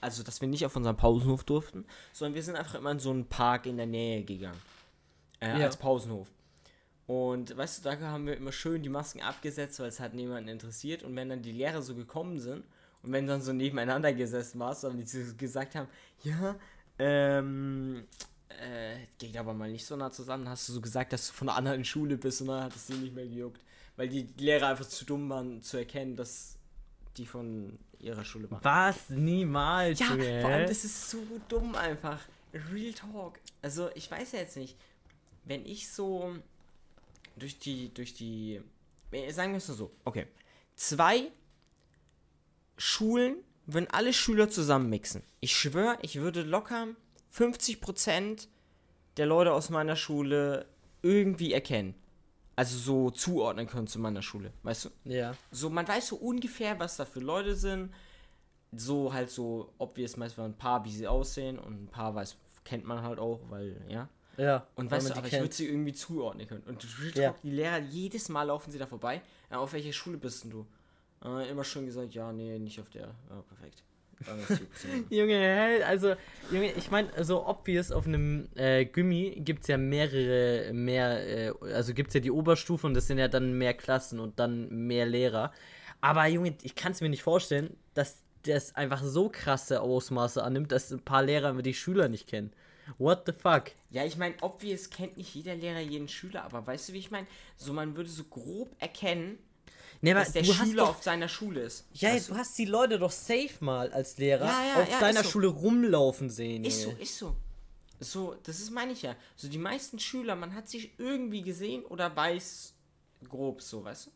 [0.00, 3.08] also dass wir nicht auf unseren Pausenhof durften, sondern wir sind einfach immer in so
[3.10, 4.60] einen Park in der Nähe gegangen.
[5.40, 5.64] Äh, Ja.
[5.64, 6.30] Als Pausenhof.
[7.06, 10.48] Und weißt du, da haben wir immer schön die Masken abgesetzt, weil es hat niemanden
[10.50, 11.04] interessiert.
[11.04, 12.64] Und wenn dann die Lehrer so gekommen sind
[13.04, 15.88] und wenn dann so nebeneinander gesessen warst und die gesagt haben,
[16.22, 16.56] ja,
[16.98, 18.04] ähm,
[18.48, 21.48] äh, geht aber mal nicht so nah zusammen, hast du so gesagt, dass du von
[21.48, 23.62] einer anderen Schule bist und dann hat es sie nicht mehr gejuckt.
[23.96, 26.56] Weil die Lehrer einfach zu dumm waren zu erkennen, dass
[27.16, 28.64] die von ihrer Schule waren.
[28.64, 29.08] Was?
[29.10, 30.00] Niemals.
[30.00, 30.40] Ja, Junge.
[30.40, 32.20] vor allem, das ist so dumm einfach.
[32.72, 33.38] Real Talk.
[33.62, 34.76] Also, ich weiß ja jetzt nicht,
[35.44, 36.34] wenn ich so
[37.36, 38.60] durch die, durch die,
[39.10, 40.26] äh, sagen wir es nur so, okay,
[40.74, 41.30] zwei
[42.76, 45.22] Schulen würden alle Schüler zusammen mixen.
[45.40, 46.88] Ich schwöre, ich würde locker
[47.34, 48.48] 50%
[49.16, 50.66] der Leute aus meiner Schule
[51.02, 51.94] irgendwie erkennen.
[52.56, 54.90] Also so zuordnen können zu meiner Schule, weißt du?
[55.10, 55.34] Ja.
[55.50, 57.92] So, man weiß so ungefähr, was da für Leute sind.
[58.76, 62.84] So halt so, obvious meistens ein paar, wie sie aussehen und ein paar weiß, kennt
[62.84, 64.08] man halt auch, weil, ja.
[64.36, 64.66] Ja.
[64.74, 65.44] Und weißt man du, aber ich kennt.
[65.44, 66.62] würde sie irgendwie zuordnen können.
[66.64, 67.34] Und Talk, Ja.
[67.42, 69.22] die Lehrer, jedes Mal laufen sie da vorbei.
[69.50, 70.66] Ja, auf welche Schule bist denn du?
[71.24, 73.14] Äh, immer schön gesagt, ja, nee, nicht auf der.
[73.30, 73.82] Ja, perfekt.
[75.10, 76.14] Junge, also,
[76.50, 81.52] Junge, ich meine, so obvious auf einem äh, Gummi gibt es ja mehrere, mehr, äh,
[81.72, 84.68] also gibt es ja die Oberstufe und das sind ja dann mehr Klassen und dann
[84.86, 85.52] mehr Lehrer.
[86.00, 90.70] Aber Junge, ich kann es mir nicht vorstellen, dass das einfach so krasse Ausmaße annimmt,
[90.70, 92.52] dass ein paar Lehrer die Schüler nicht kennen.
[92.98, 93.72] What the fuck?
[93.90, 97.10] Ja, ich meine, obvious kennt nicht jeder Lehrer jeden Schüler, aber weißt du, wie ich
[97.10, 97.26] meine?
[97.56, 99.38] So, man würde so grob erkennen,
[100.04, 101.86] Nee, dass der du hast Schüler doch, auf seiner Schule ist.
[101.94, 105.00] ja, Weißt du hast die Leute doch safe mal als Lehrer Ja, ja, auf ja,
[105.00, 105.30] deiner so.
[105.30, 106.64] Schule rumlaufen sehen.
[106.64, 107.36] Ist so, ist so.
[108.00, 109.16] So, das ist meine ich ja.
[109.36, 112.74] So die meisten Schüler, man hat sich irgendwie gesehen oder weiß
[113.28, 114.10] grob so, weißt du?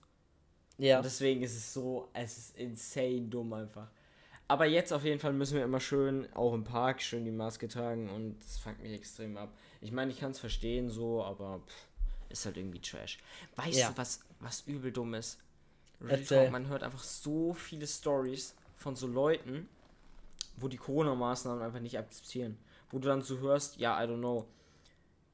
[0.85, 0.99] Ja.
[0.99, 3.89] Und deswegen ist es so, es ist insane dumm einfach.
[4.47, 7.69] Aber jetzt auf jeden Fall müssen wir immer schön, auch im Park, schön die Maske
[7.69, 9.53] tragen und das fuckt mich extrem ab.
[9.81, 11.75] Ich meine, ich kann es verstehen so, aber pff,
[12.31, 13.19] ist halt irgendwie Trash.
[13.57, 13.91] Weißt Ja.
[13.91, 15.39] du, was, was übel dumm ist?
[16.07, 16.51] Erzähl.
[16.51, 19.69] Man hört einfach so viele Stories von so Leuten,
[20.57, 22.57] wo die Corona-Maßnahmen einfach nicht akzeptieren.
[22.91, 24.47] Wo du dann so hörst, ja, I don't know,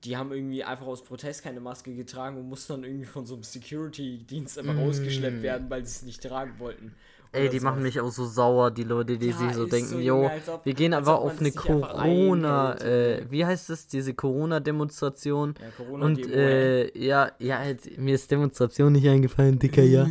[0.05, 3.35] die haben irgendwie einfach aus Protest keine Maske getragen und mussten dann irgendwie von so
[3.35, 6.87] einem Security-Dienst einfach rausgeschleppt werden, weil sie es nicht tragen wollten.
[6.87, 6.93] Mm.
[7.37, 7.65] Ey, die so.
[7.65, 10.65] machen mich auch so sauer, die Leute, die Ja, sich so denken, so, jo, ob-
[10.65, 15.55] wir gehen aber man auf eine einfach Corona, äh, wie heißt das, diese Corona-Demonstration.
[15.61, 20.07] Ja, Corona Und äh, ja, ja, halt, mir ist Demonstration nicht eingefallen, Dicker, ja.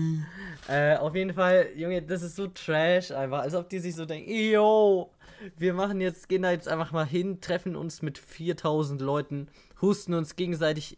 [0.68, 4.06] Äh, auf jeden Fall, Junge, das ist so trash einfach, als ob die sich so
[4.06, 5.12] denken, yo,
[5.58, 9.50] wir machen jetzt, gehen da jetzt einfach mal hin, treffen uns mit 4000 Leuten,
[9.82, 10.98] husten uns gegenseitig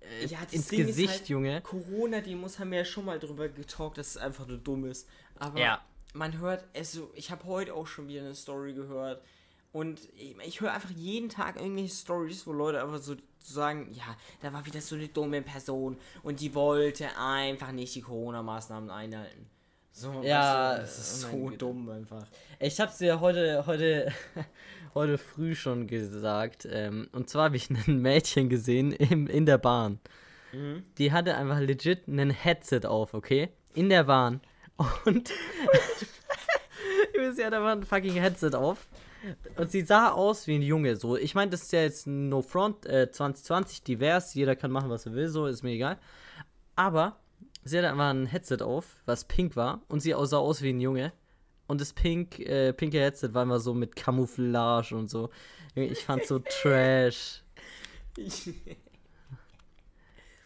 [0.00, 1.60] äh, Ja, ins Ding Gesicht, halt, Junge.
[1.60, 5.08] Corona-Demos haben wir ja schon mal drüber getalkt, dass es einfach nur dumm ist.
[5.38, 5.80] Aber Ja.
[6.12, 9.22] man hört, also ich habe heute auch schon wieder eine Story gehört
[9.72, 13.14] und ich, ich höre einfach jeden Tag irgendwelche Stories, wo Leute einfach so
[13.52, 18.02] sagen, ja, da war wieder so eine dumme Person und die wollte einfach nicht die
[18.02, 19.46] Corona-Maßnahmen einhalten.
[19.92, 22.26] So, Ja, weißt du, das ist oh so dumm einfach.
[22.58, 24.12] Ich hab's dir heute, heute,
[24.94, 26.66] heute früh schon gesagt.
[26.68, 30.00] Ähm, und zwar habe ich ein Mädchen gesehen im, in der Bahn.
[30.52, 30.82] Mhm.
[30.98, 33.50] Die hatte einfach legit ein Headset auf, okay?
[33.74, 34.40] In der Bahn.
[35.04, 35.28] Und
[37.34, 38.86] sie hat einfach ein fucking Headset auf.
[39.56, 41.16] Und sie sah aus wie ein Junge, so.
[41.16, 44.34] Ich meine, das ist ja jetzt No Front äh, 2020 divers.
[44.34, 45.98] Jeder kann machen, was er will, so ist mir egal.
[46.76, 47.16] Aber
[47.64, 49.82] sie hatte einfach ein Headset auf, was pink war.
[49.88, 51.12] Und sie sah aus wie ein Junge.
[51.66, 55.30] Und das pink, äh, pinke Headset war immer so mit Camouflage und so.
[55.74, 57.42] Ich fand's so trash.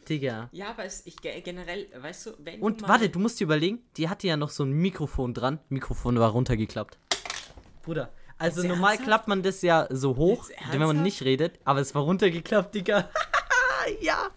[0.09, 0.49] Digga.
[0.53, 3.45] ja, aber es, ich ge- generell, weißt du, wenn Und du warte, du musst dir
[3.45, 5.59] überlegen, die hatte ja noch so ein Mikrofon dran.
[5.69, 6.97] Mikrofon war runtergeklappt.
[7.83, 8.11] Bruder.
[8.39, 9.09] Also Jetzt normal ernsthaft?
[9.09, 13.11] klappt man das ja so hoch, wenn man nicht redet, aber es war runtergeklappt, Digga.
[14.01, 14.31] ja.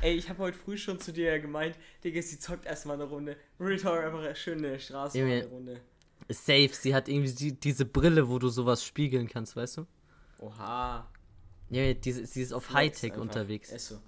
[0.00, 3.36] Ey, ich habe heute früh schon zu dir gemeint, Digga, sie zockt erstmal eine Runde.
[3.58, 5.34] Real Talk einfach schön eine Straße Junge.
[5.34, 5.80] eine Runde.
[6.28, 9.86] Safe, sie hat irgendwie die, diese Brille, wo du sowas spiegeln kannst, weißt du?
[10.38, 11.08] Oha.
[11.70, 13.22] Ja, diese, sie ist auf Flex Hightech einfach.
[13.22, 13.72] unterwegs.
[13.72, 13.98] Ist so.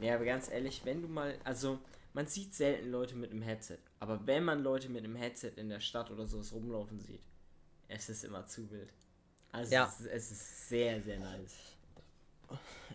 [0.00, 1.78] Nee, aber ganz ehrlich, wenn du mal, also
[2.12, 5.68] man sieht selten Leute mit einem Headset, aber wenn man Leute mit einem Headset in
[5.68, 7.22] der Stadt oder sowas rumlaufen sieht,
[7.94, 8.92] es ist immer zu wild.
[9.52, 9.86] Also Ja.
[9.86, 11.54] es, ist, es ist sehr, sehr nice.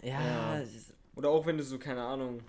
[0.01, 0.63] Ja, Ja.
[1.15, 2.41] Oder auch wenn du so, keine Ahnung.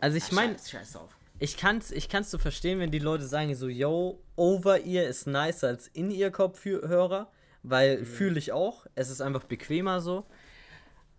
[0.00, 1.16] also ich Ach, meine, scheiß, scheiß drauf.
[1.38, 5.26] ich kann's, ich kann's so verstehen, wenn die Leute sagen so, yo, over ear ist
[5.26, 7.30] nicer als in ear Kopfhörer,
[7.62, 8.86] weil fühle ich auch.
[8.94, 10.26] Es ist einfach bequemer so.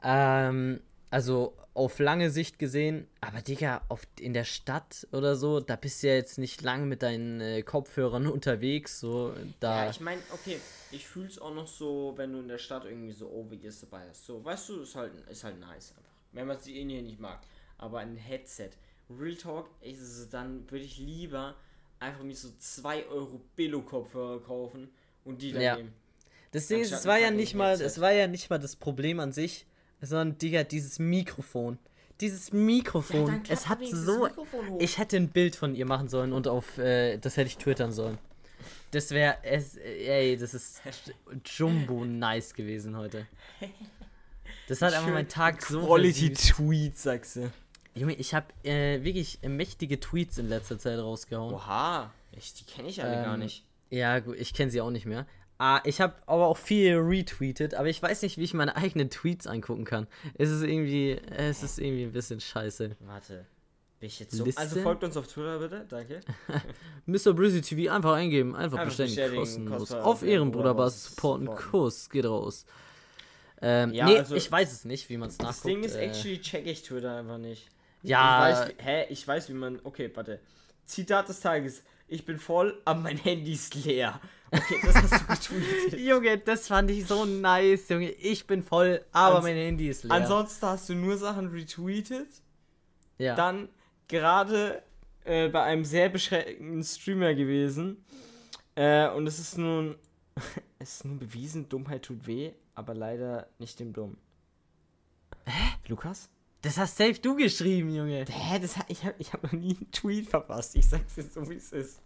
[0.04, 5.78] Ähm, also auf lange Sicht gesehen, aber Digga, auf, in der Stadt oder so, da
[5.78, 9.86] bist du ja jetzt nicht lang mit deinen äh, Kopfhörern unterwegs, so da.
[9.86, 10.60] Ja, ich meine, okay,
[10.92, 14.10] ich fühle es auch noch so, wenn du in der Stadt irgendwie so Over-Ears dabei
[14.10, 14.26] hast.
[14.26, 16.12] So, weißt du, ist halt, ist halt nice einfach.
[16.34, 17.40] Wenn man sie in hier nicht mag.
[17.78, 18.72] Aber ein Headset,
[19.10, 21.56] Real Talk, ist es, dann würde ich lieber
[22.00, 24.90] einfach mir so 2 Euro Billo-Kopfhörer kaufen
[25.24, 25.76] und die dann Ja.
[25.78, 25.94] nehmen.
[26.52, 29.22] Das Ding ist, es war ja nicht mal, es war ja nicht mal das Problem
[29.22, 29.66] an sich,
[30.02, 31.78] sondern Digga, dieses Mikrofon.
[32.20, 34.28] Dieses Mikrofon, es hat so.
[34.78, 37.92] Ich hätte ein Bild von ihr machen sollen und auf, äh, das hätte ich twittern
[37.92, 38.20] sollen.
[38.92, 40.82] Das wäre, es, ey, das ist
[41.46, 43.26] Jumbo nice gewesen heute.
[44.68, 46.50] Das hat einfach meinen Tag so versüßt.
[46.56, 47.52] Tweet, sagst du.
[47.96, 51.56] Junge, ich habe äh, wirklich mächtige Tweets in letzter Zeit rausgehauen.
[51.56, 53.66] Oha, ich, die kenne ich alle gar Ähm, nicht.
[53.90, 55.26] Ja, gut, ich kenne sie auch nicht mehr.
[55.63, 59.12] Ah, ich habe aber auch viel retweetet, aber ich weiß nicht, wie ich meine eigenen
[59.12, 60.08] Tweets angucken kann.
[60.34, 62.95] Es ist irgendwie, es ist irgendwie ein bisschen scheiße.
[63.02, 63.45] Warte.
[64.00, 64.43] Bin ich jetzt so.
[64.43, 64.60] Liste?
[64.60, 66.21] Also folgt uns auf Twitter bitte, danke.
[67.06, 67.34] Mr.
[67.36, 69.78] Brizzy TV einfach eingeben, einfach, Einfach bestätigen, bestätigen, kostenlos.
[69.78, 71.71] kostenlos, Auf Ehrenbruderbasis Bruderbasis supporten.
[71.71, 72.65] Kuss, geht raus.
[73.62, 75.58] Ähm, Ja, nee, also- ich weiß es nicht, wie man es nachguckt.
[75.58, 77.67] Das Ding ist, äh, actually check ich Twitter einfach nicht.
[78.02, 78.50] Ja.
[78.50, 79.06] Ich weiß, hä?
[79.10, 79.80] Ich weiß, wie man.
[79.84, 80.39] Okay, warte.
[80.86, 81.84] Zitat des Tages.
[82.08, 84.19] Ich bin voll, aber mein Handy ist leer.
[84.52, 86.00] Okay, das hast du getweetet.
[86.00, 88.12] Junge, das fand ich so nice, Junge.
[88.12, 90.12] Ich bin voll, aber Ans- mein Handy ist leer.
[90.14, 92.28] Ansonsten hast du nur Sachen retweetet.
[93.18, 93.36] ja.
[93.36, 93.70] Dann
[94.08, 94.84] gerade
[95.24, 98.04] äh, bei einem sehr beschränkten Streamer gewesen.
[98.76, 99.96] Äh, und es ist nun.
[100.80, 104.18] es ist nun bewiesen, Dummheit tut weh, aber leider nicht dem Dumm.
[105.46, 105.76] Hä?
[105.88, 106.30] Lukas?
[106.64, 108.24] das hast safe du geschrieben, Junge.
[108.30, 110.76] Hä, das, ich habe ich hab noch nie einen Tweet verpasst.
[110.76, 112.02] Ich sag's jetzt so, wie es ist.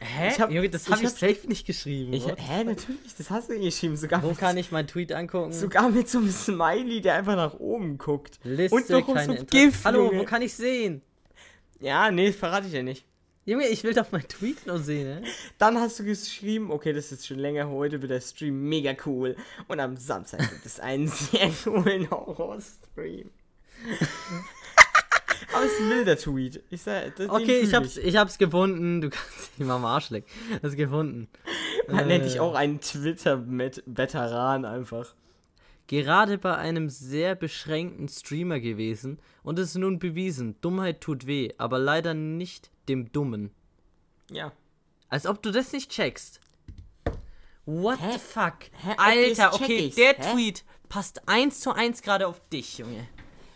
[0.00, 0.28] Hä?
[0.28, 2.12] Ich hab- Junge, das ich habe ich, hab- safe nicht geschrieben.
[2.12, 3.96] Ich, hä, natürlich, das hast du geschrieben.
[3.96, 5.52] Sogar Wo mit, kann ich meinen Tweet angucken?
[5.52, 8.38] sogar mit so einem Smiley, der einfach nach oben guckt.
[8.44, 10.20] Liste, Und noch keine so Inter- GIF, Hallo, Junge.
[10.20, 11.02] wo kann ich sehen?
[11.80, 13.04] Ja, nee, verrate ich ja nicht.
[13.46, 15.22] Junge, ich will doch meinen Tweet noch sehen, ne?
[15.56, 19.36] Dann hast du geschrieben, okay, das ist schon länger, heute wird der Stream mega cool.
[19.68, 23.30] Und am Samstag gibt es einen sehr coolen Horror-Stream.
[25.56, 26.62] Aber es ist ein wilder Tweet.
[26.68, 29.00] Ich sag, den Okay, ich hab's, ich hab's gefunden.
[29.00, 30.28] Du kannst dich mal am Arsch lecken.
[30.62, 31.28] Hast gefunden.
[31.88, 35.14] Man nennt dich Äh, auch einen Twitter-Veteran einfach.
[35.86, 41.50] Gerade bei einem sehr beschränkten Streamer gewesen und es ist nun bewiesen, Dummheit tut weh,
[41.58, 43.50] aber leider nicht dem Dummen.
[44.30, 44.52] Ja.
[45.08, 46.40] Als ob du das nicht checkst.
[47.64, 48.12] What Hä?
[48.12, 48.56] the fuck?
[48.82, 48.94] Hä?
[48.96, 50.32] Alter, okay, der Hä?
[50.32, 53.06] Tweet passt eins zu eins gerade auf dich, Junge.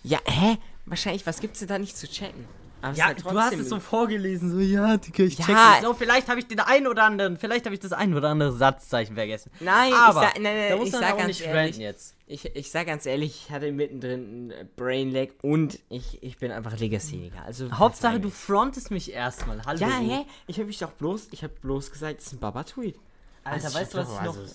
[0.02, 0.56] Ja, hä?
[0.90, 2.44] Wahrscheinlich, was gibt's denn da nicht zu checken?
[2.82, 5.74] Aber es Ja, halt du hast es so vorgelesen, so, ja, Digga, ich Ja.
[5.74, 5.82] das.
[5.82, 8.52] So, vielleicht habe ich den einen oder anderen, vielleicht habe ich das ein oder andere
[8.52, 9.50] Satzzeichen vergessen.
[9.60, 12.14] Nein, Aber, ich sag, nein, nein, da muss ich sag auch ganz nicht ehrlich, jetzt.
[12.26, 16.78] Ich, ich sag ganz ehrlich, ich hatte mittendrin ein Brainlag und ich, ich bin einfach
[16.78, 17.42] Legacy-Jäger.
[17.44, 19.62] Also, Hauptsache, du frontest mich erstmal.
[19.66, 19.78] Hallo.
[19.78, 20.24] Ja, hä?
[20.46, 22.96] Ich hab mich doch bloß, ich hab bloß gesagt, es ist ein Baba-Tweet.
[23.44, 24.36] Alter, Also, weißt du, was ich noch.
[24.38, 24.54] also-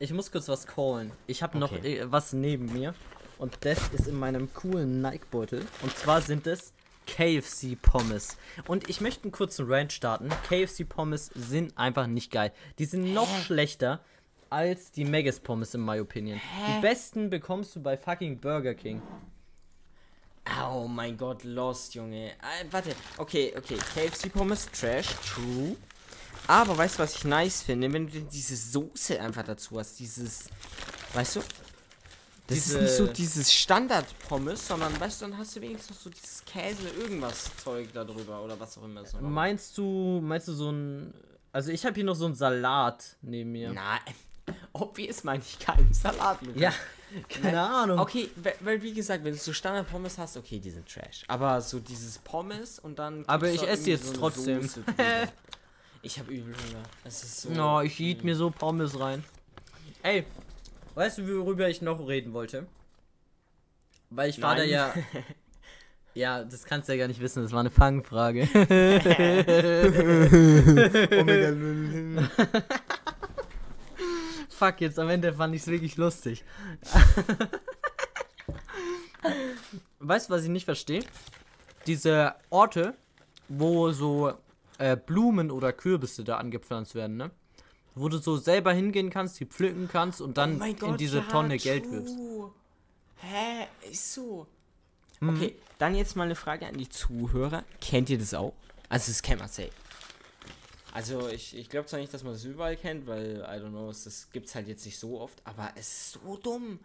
[0.00, 1.12] Ich muss kurz was callen.
[1.28, 1.98] Ich habe noch Okay.
[1.98, 2.94] äh, was neben mir.
[3.40, 5.64] Und das ist in meinem coolen Nike-Beutel.
[5.80, 6.74] Und zwar sind es
[7.06, 8.36] KFC Pommes.
[8.68, 10.28] Und ich möchte einen kurzen Rant starten.
[10.46, 12.52] KFC Pommes sind einfach nicht geil.
[12.78, 14.00] Die sind noch schlechter
[14.50, 16.38] als die Megas Pommes in my opinion.
[16.68, 19.00] Die besten bekommst du bei fucking Burger King.
[20.62, 22.32] Oh mein Gott, Lost, Junge.
[22.32, 23.76] Äh, warte, okay, okay.
[23.94, 25.76] KFC Pommes, Trash, true.
[26.46, 27.90] Aber weißt du, was ich nice finde?
[27.90, 30.50] Wenn du diese Soße einfach dazu hast, dieses.
[31.14, 31.40] Weißt du?
[32.50, 36.02] Das Diese- ist nicht so dieses Standard-Pommes, sondern weißt du, dann hast du wenigstens noch
[36.02, 39.02] so dieses Käse, irgendwas Zeug da drüber oder was auch immer.
[39.12, 39.22] war.
[39.22, 41.14] Meinst du, meinst du so ein.
[41.52, 43.72] Also ich habe hier noch so einen Salat neben mir.
[43.72, 43.98] Na,
[44.72, 46.56] obvious meine ich keinen Salat mit.
[46.56, 46.72] Ja,
[47.28, 47.98] keine Ahnung.
[48.00, 51.22] Okay, we- weil wie gesagt, wenn du so Standard-Pommes hast, okay, die sind Trash.
[51.28, 53.24] Aber so dieses Pommes und dann.
[53.28, 54.68] Aber ich esse jetzt eine trotzdem.
[56.02, 56.82] Ich habe übel Hunger.
[57.04, 57.50] Es ist so.
[57.50, 59.22] No, ich eat mir so Pommes rein.
[60.02, 60.24] Ey,
[60.94, 62.66] weißt du, worüber ich noch reden wollte?
[64.10, 64.94] Weil ich war da ja.
[66.12, 68.42] Ja, das kannst du ja gar nicht wissen, das war eine Fangfrage.
[74.48, 76.44] Fuck, jetzt am Ende fand ich es wirklich lustig.
[80.00, 81.04] weißt du, was ich nicht verstehe?
[81.86, 82.94] Diese Orte,
[83.48, 84.32] wo so
[84.78, 87.30] äh, Blumen oder Kürbisse da angepflanzt werden, ne?
[87.94, 91.18] Wo du so selber hingehen kannst, die pflücken kannst und dann Oh in Gott, diese
[91.18, 91.92] ja, Tonne Geld true.
[91.92, 92.16] wirfst.
[93.16, 93.66] Hä?
[93.90, 94.46] Ist so.
[95.20, 95.28] Mhm.
[95.30, 97.64] Okay, dann jetzt mal eine Frage an die Zuhörer.
[97.80, 98.54] Kennt ihr das auch?
[98.88, 99.70] Also, das kennt man safe.
[100.92, 103.90] Also, ich, ich glaube zwar nicht, dass man das überall kennt, weil, I don't know,
[103.90, 106.80] es das gibt's halt jetzt nicht so oft, aber es ist so dumm.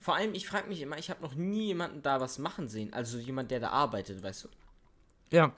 [0.00, 2.92] Vor allem, ich frage mich immer, ich habe noch nie jemanden da was machen sehen.
[2.92, 4.48] Also jemand, der da arbeitet, weißt du?
[5.30, 5.52] Ja,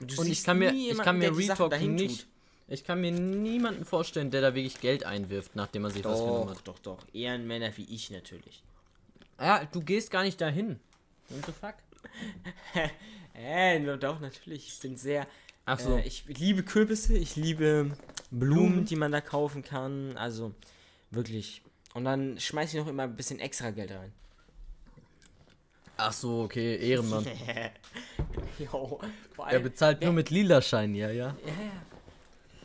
[0.00, 2.26] Du und ich kann mir, ich kann mir Retalk nicht.
[2.70, 6.46] Ich kann mir niemanden vorstellen, der da wirklich Geld einwirft, nachdem er sich was genommen
[6.46, 6.68] Doch, hat.
[6.68, 6.98] doch, doch.
[7.12, 8.62] Ehrenmänner wie ich natürlich.
[9.40, 10.78] Ja, du gehst gar nicht dahin.
[11.28, 11.74] What the fuck?
[13.32, 14.66] Äh, doch, natürlich.
[14.66, 15.26] Ich bin sehr.
[15.64, 15.96] Ach so.
[15.96, 17.90] Äh, ich liebe Kürbisse, ich liebe
[18.30, 20.16] Blumen, die man da kaufen kann.
[20.18, 20.52] Also,
[21.10, 21.62] wirklich.
[21.94, 24.12] Und dann schmeiße ich noch immer ein bisschen extra Geld rein.
[25.96, 27.24] Ach so, okay, Ehrenmann.
[28.58, 29.00] jo,
[29.34, 31.28] vor Er bezahlt nur mit Lilaschein, ja, ja.
[31.28, 31.89] Ja, ja.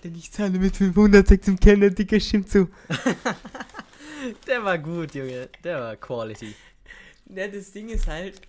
[0.05, 2.67] Denn ich zahle mit 500 zum Kenner, Dicker, stimmt so.
[4.47, 5.49] Der war gut, Junge.
[5.63, 6.53] Der war Quality.
[7.35, 8.39] Ja, das Ding ist halt,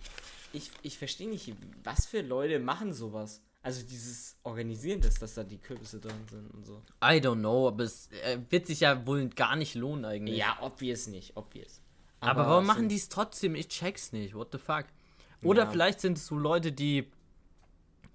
[0.53, 1.51] ich, ich verstehe nicht,
[1.83, 3.41] was für Leute machen sowas.
[3.63, 6.83] Also dieses Organisieren das, dass da die Kürbisse drin sind und so.
[7.03, 10.37] I don't know, aber es äh, wird sich ja wohl gar nicht lohnen eigentlich.
[10.37, 11.81] Ja, obvious nicht, obvious.
[12.19, 13.55] Aber, warum so- machen die es trotzdem?
[13.55, 14.35] Ich check's nicht.
[14.35, 14.85] What the fuck?
[15.41, 15.71] Oder Ja.
[15.71, 17.07] vielleicht sind es so Leute, die,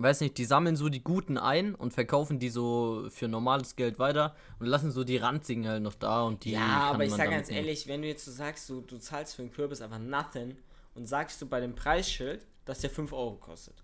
[0.03, 3.99] weiß nicht, die sammeln so die Guten ein und verkaufen die so für normales Geld
[3.99, 6.53] weiter und lassen so die ranzigen halt noch da und die.
[6.53, 7.59] Ja, aber ich sag ganz nehmen.
[7.59, 10.57] ehrlich, wenn du jetzt so sagst, du, du zahlst für einen Kürbis einfach nothing
[10.95, 13.83] und sagst du bei dem Preisschild, dass der 5 Euro kostet.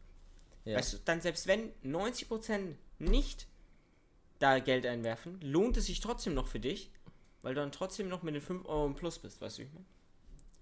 [0.64, 0.76] Ja.
[0.76, 3.46] Weißt du, dann selbst wenn 90% nicht
[4.38, 6.90] da Geld einwerfen, lohnt es sich trotzdem noch für dich,
[7.42, 9.72] weil du dann trotzdem noch mit den 5 Euro im Plus bist, weißt du, ich
[9.72, 9.86] meine?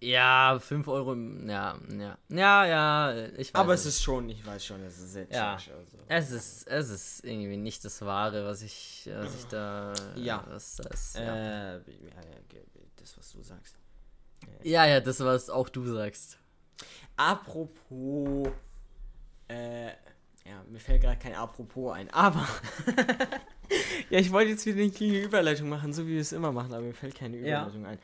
[0.00, 2.18] Ja, 5 Euro, ja, ja.
[2.28, 3.60] Ja, ja, ich weiß.
[3.60, 5.52] Aber es ist schon, ich weiß schon, es ist sehr Ja.
[5.54, 5.70] also.
[6.06, 9.94] Es ist, es ist irgendwie nicht das Wahre, was ich, was ich da.
[10.14, 10.44] Ja.
[10.48, 11.22] Was das, ja.
[11.22, 11.80] Äh, ja,
[12.14, 12.62] ja, ge-
[12.96, 13.76] das, was du sagst.
[14.62, 16.38] ja, ja, das, was auch du sagst.
[17.16, 18.48] Apropos,
[19.48, 22.46] äh, ja, mir fällt gerade kein Apropos ein, aber
[24.10, 26.72] ja, ich wollte jetzt wieder eine kleine Überleitung machen, so wie wir es immer machen,
[26.74, 27.62] aber mir fällt keine Ja.
[27.62, 27.98] Überleitung ein.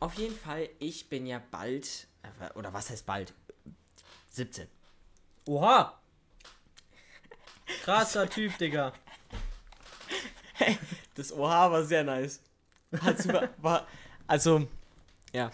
[0.00, 3.34] Auf jeden Fall, ich bin ja bald, äh, oder was heißt bald?
[4.30, 4.66] 17.
[5.46, 6.00] Oha!
[7.82, 8.92] Krasser Typ, Digga.
[11.14, 12.40] Das Oha war sehr nice.
[13.02, 13.86] Hat super, war,
[14.26, 14.66] also,
[15.34, 15.50] ja.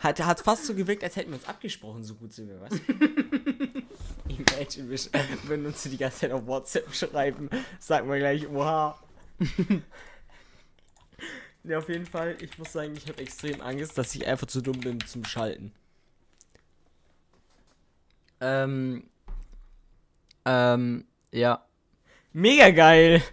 [0.00, 2.72] Hat, hat fast so gewirkt, als hätten wir uns abgesprochen, so gut sind wir, was?
[4.28, 8.96] Imagine, wir würden uns die ganze Zeit auf WhatsApp schreiben, sagen wir gleich Oha.
[11.64, 14.60] Ja, auf jeden Fall, ich muss sagen, ich habe extrem Angst, dass ich einfach zu
[14.60, 15.72] dumm bin zum Schalten.
[18.40, 19.04] Ähm.
[20.44, 21.64] Ähm, ja.
[22.32, 23.22] Mega geil!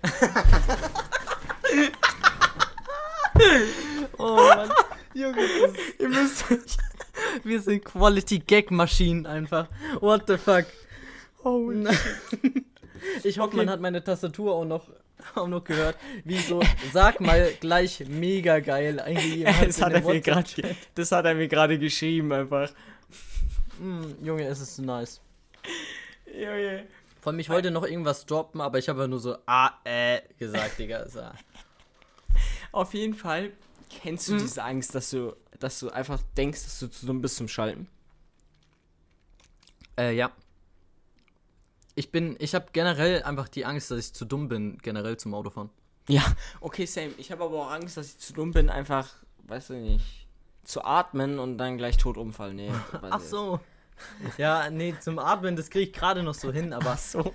[4.17, 4.69] Oh Mann.
[5.13, 5.37] Junge,
[5.99, 6.77] Ihr müsst euch.
[7.43, 9.67] wir sind Quality Gag Maschinen einfach.
[9.99, 10.65] What the fuck?
[11.43, 11.71] Oh,
[13.23, 13.57] Ich hoffe, Okay.
[13.57, 14.89] man hat meine Tastatur auch noch,
[15.35, 20.01] auch noch gehört, wie so, sag mal gleich mega geil eingegeben hat das, hat er
[20.01, 20.55] mir grad,
[20.95, 22.71] das hat er mir gerade geschrieben, einfach.
[23.79, 25.21] Mm, Junge, es ist nice.
[26.25, 26.85] Junge.
[27.21, 30.79] Vor allem, ich wollte noch irgendwas droppen, aber ich habe nur so ah, äh gesagt,
[30.79, 31.07] Digga.
[31.07, 31.21] So.
[32.71, 33.51] Auf jeden Fall
[33.89, 34.39] kennst du Mhm.
[34.39, 37.87] diese Angst, dass du, dass du einfach denkst, dass du zu dumm bist zum Schalten.
[39.99, 40.31] Äh, ja.
[41.95, 45.33] Ich bin, ich habe generell einfach die Angst, dass ich zu dumm bin, generell zum
[45.33, 45.69] Autofahren.
[46.07, 46.23] Ja,
[46.61, 47.11] okay, same.
[47.17, 49.09] Ich habe aber auch Angst, dass ich zu dumm bin, einfach,
[49.43, 50.27] weißt du nicht,
[50.63, 52.55] zu atmen und dann gleich tot umfallen.
[52.55, 53.59] Nee, weiß Ach ich so.
[54.37, 57.03] Ja, nee, zum Atmen, das kriege ich gerade noch so hin, aber nicht.
[57.03, 57.33] so.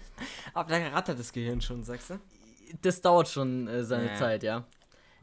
[0.52, 2.18] Aber da rattert das Gehirn schon, sagst du?
[2.82, 4.14] das dauert schon äh, seine Ja.
[4.16, 4.64] Zeit, ja.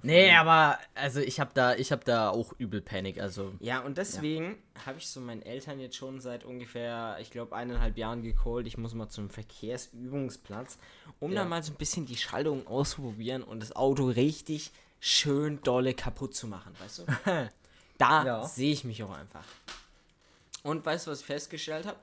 [0.04, 3.98] Nee, aber also ich habe da, ich habe da auch übel Panik, also Ja, und
[3.98, 8.68] deswegen habe ich so meinen Eltern jetzt schon seit ungefähr, ich glaube, eineinhalb Jahren gecallt.
[8.68, 10.78] Ich muss mal zum Verkehrsübungsplatz,
[11.20, 11.44] um Ja.
[11.44, 16.36] da mal so ein bisschen die Schaltung auszuprobieren und das Auto richtig schön dolle kaputt
[16.36, 17.06] zu machen, weißt du?
[17.98, 18.46] Da Ja.
[18.46, 19.46] sehe ich mich auch einfach.
[20.64, 22.00] Und weißt du, was ich festgestellt habe?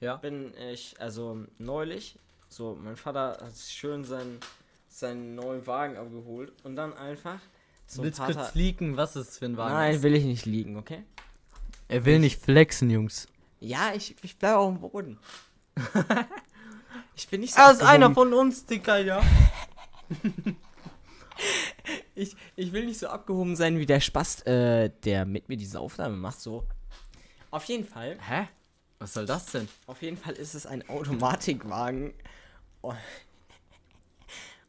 [0.00, 0.16] ja.
[0.16, 2.16] Bin ich, also neulich,
[2.48, 4.40] so, mein Vater hat schön seinen,
[5.00, 7.40] seinen neuen Wagen abgeholt und dann einfach
[7.96, 10.02] ein Willst paar kurz leaken, was es für ein Wagen Nein, ist?
[10.02, 11.02] will ich nicht liegen, okay?
[11.88, 13.26] Er will nicht flexen, Jungs.
[13.58, 15.18] Ja, ich, ich bleibe auf dem Boden.
[17.16, 19.20] ich bin nicht so Er ist einer von uns, Dicker, ja.
[22.14, 25.80] ich, ich will nicht so abgehoben sein wie der Spast, äh, der mit mir diese
[25.80, 26.40] Aufnahme macht.
[26.40, 26.64] So.
[27.50, 28.18] Auf jeden Fall.
[28.20, 28.48] Hä?
[29.00, 29.68] Was soll das denn?
[29.86, 32.12] Auf jeden Fall ist es ein Automatikwagen.
[32.82, 32.94] Oh.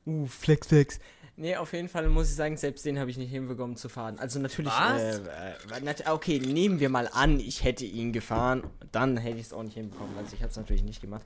[0.05, 0.99] Uh, Flex, Flex.
[1.37, 4.19] Nee, auf jeden Fall muss ich sagen, selbst den habe ich nicht hinbekommen zu fahren.
[4.19, 4.71] Also natürlich.
[4.71, 5.19] Was?
[5.19, 8.63] Äh, äh, okay, nehmen wir mal an, ich hätte ihn gefahren.
[8.91, 10.15] Dann hätte ich es auch nicht hinbekommen.
[10.17, 11.23] Also ich habe es natürlich nicht gemacht.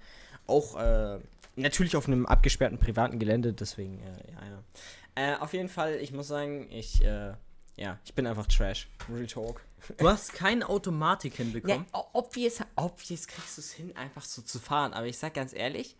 [0.47, 1.19] Auch äh,
[1.55, 5.33] natürlich auf einem abgesperrten privaten Gelände, deswegen, äh, ja, ja.
[5.33, 7.33] Äh, auf jeden Fall, ich muss sagen, ich, äh,
[7.77, 8.87] ja, ich bin einfach Trash.
[9.11, 9.61] Real Talk.
[9.97, 11.85] Du hast keine Automatik Ja, hinbekommen.
[11.93, 14.93] o- obvious, obvious kriegst du es hin, einfach so zu fahren.
[14.93, 15.95] Aber ich sag ganz ehrlich,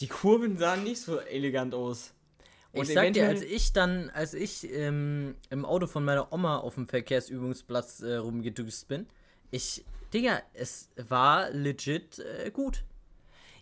[0.00, 2.12] die Kurven sahen nicht so elegant aus.
[2.72, 6.74] ich sag dir, als ich dann, als ich ähm, im Auto von meiner Oma auf
[6.74, 9.06] dem Verkehrsübungsplatz äh, rumgedüst bin,
[9.50, 9.84] ich,
[10.14, 12.84] Digga, es war legit äh, gut.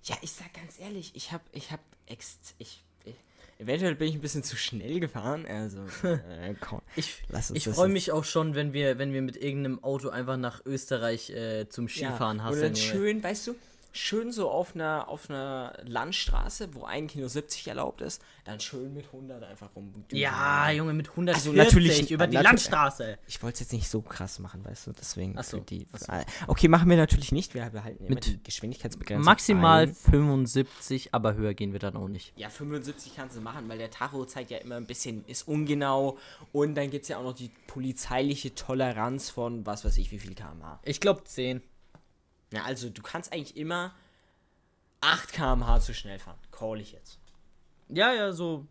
[0.05, 3.15] Ja, ich sag ganz ehrlich, ich hab, ich hab ex, ich, ich,
[3.59, 5.45] eventuell bin ich ein bisschen zu schnell gefahren.
[5.47, 9.23] Also, äh, komm, Ich, lass uns ich freue mich auch schon, wenn wir, wenn wir
[9.23, 12.73] mit irgendeinem Auto einfach nach Österreich äh, zum Skifahren ja, hasseln.
[12.73, 13.55] Oder schön, weißt du,
[13.93, 18.93] schön so auf einer, auf einer Landstraße, wo eigentlich nur 70 erlaubt ist, dann schön
[18.95, 20.05] mit 100 einfach rum.
[20.13, 23.19] Ja, Junge, mit 140 Also natürlich- über die Landstraße.
[23.27, 25.35] Ich wollte es jetzt nicht so krass machen, weißt du, deswegen.
[25.39, 26.13] Ach so, die, so.
[26.13, 27.55] äh, okay, machen wir natürlich nicht.
[27.55, 29.25] Wir behalten immer Mit die Geschwindigkeitsbegrenzung.
[29.25, 29.95] Maximal ein.
[29.95, 32.33] 75, aber höher gehen wir dann auch nicht.
[32.37, 36.19] Ja, 75 kannst du machen, weil der Tacho zeigt ja immer ein bisschen, ist ungenau.
[36.53, 40.19] Und dann gibt es ja auch noch die polizeiliche Toleranz von was weiß ich, wie
[40.19, 40.81] viel km/h.
[40.85, 41.63] Ich glaube 10.
[42.53, 43.95] Ja, also du kannst eigentlich immer
[45.01, 46.39] 8 km/h zu schnell fahren.
[46.51, 47.19] Call ich jetzt.
[47.89, 48.67] Ja, ja, so.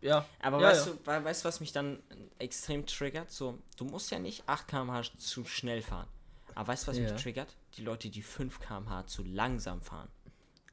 [0.00, 0.26] Ja.
[0.40, 0.92] Aber ja, weißt, ja.
[0.92, 2.02] Du, we- weißt du, was mich dann
[2.38, 3.30] extrem triggert?
[3.30, 6.08] So, du musst ja nicht 8 km/h zu schnell fahren.
[6.54, 7.10] Aber weißt du, was Ja.
[7.12, 7.56] mich triggert?
[7.76, 10.08] Die Leute, die 5 km/h zu langsam fahren.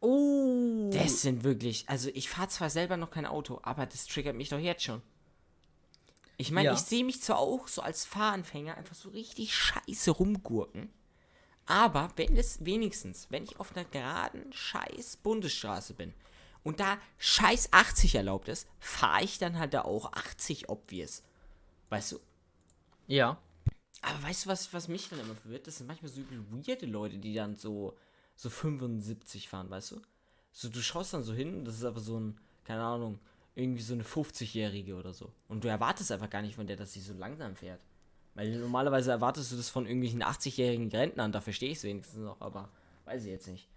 [0.02, 0.89] Oh.
[0.93, 4.50] Das sind wirklich, also ich fahre zwar selber noch kein Auto, aber das triggert mich
[4.50, 5.02] doch jetzt schon.
[6.38, 6.74] Ich meine, Ja.
[6.74, 10.89] ich sehe mich zwar auch so als Fahranfänger einfach so richtig scheiße rumgurken,
[11.70, 16.16] aber wenn es wenigstens, wenn ich auf einer geraden scheiß Bundesstraße bin
[16.64, 21.22] und da scheiß 80 erlaubt ist, fahre ich dann halt da auch 80 obvious.
[21.90, 22.20] Weißt du?
[23.06, 23.38] Ja.
[24.02, 25.68] Aber weißt du, was, was mich dann immer verwirrt?
[25.68, 27.96] Das sind manchmal so übel weirde Leute, die dann so,
[28.36, 30.02] so 75 fahren, weißt du?
[30.52, 33.20] So, du schaust dann so hin, das ist aber so ein, keine Ahnung,
[33.54, 35.32] irgendwie so eine 50-Jährige oder so.
[35.48, 37.82] Und du erwartest einfach gar nicht von der, dass sie so langsam fährt.
[38.36, 42.39] Weil normalerweise erwartest du das von irgendwelchen 80-jährigen Rentnern, da verstehe ich es wenigstens noch,
[42.42, 42.70] aber
[43.06, 43.68] weiß ich jetzt nicht.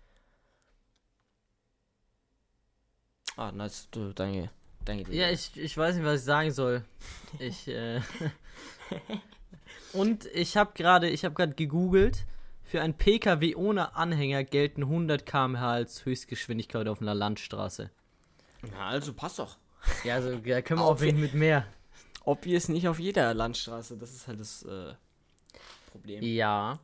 [3.36, 4.50] Ah, nice, du, danke.
[4.84, 5.14] Danke dir.
[5.14, 6.84] Ja, ich, ich weiß nicht, was ich sagen soll.
[7.38, 8.00] Ich, äh.
[9.92, 12.24] Und ich habe gerade, ich habe gerade gegoogelt.
[12.64, 17.90] Für ein PKW ohne Anhänger gelten 100 km/h als Höchstgeschwindigkeit auf einer Landstraße.
[18.70, 19.56] Na, also passt doch.
[20.04, 21.66] Ja, also da können wir Auf auch wenig mit mehr.
[22.24, 24.94] Obvious nicht auf jeder Landstraße, das ist halt das äh,
[25.90, 26.22] Problem.
[26.22, 26.78] Ja.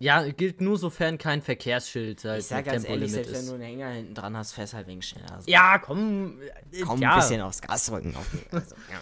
[0.00, 3.48] Ja, gilt nur sofern kein Verkehrsschild halt Ich sag ganz ehrlich, Tempolimit selbst wenn ist.
[3.48, 5.32] du einen Hänger hinten dran hast, fährst halt wegen schneller.
[5.34, 6.40] Also Ja, komm.
[6.70, 7.14] äh, komm ja.
[7.14, 8.14] ein bisschen aufs Gas drücken.
[8.52, 9.00] Also, ja.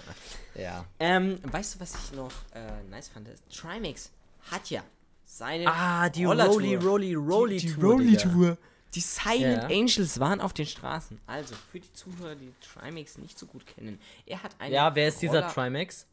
[0.62, 0.86] Ja.
[1.00, 3.28] ähm, weißt du, was ich noch äh, nice fand?
[3.54, 4.10] Trimix
[4.50, 4.82] hat ja
[5.26, 6.54] seine Ah, die Rollertour.
[6.54, 8.56] Rolly, Rolly, Rolly die, die Tour.
[8.94, 9.76] Die Silent Ja.
[9.76, 11.20] Angels waren auf den Straßen.
[11.26, 15.08] Also, für die Zuhörer, die Trimix nicht so gut kennen, er hat eine Ja, wer
[15.08, 16.06] ist dieser Roller- Trimax?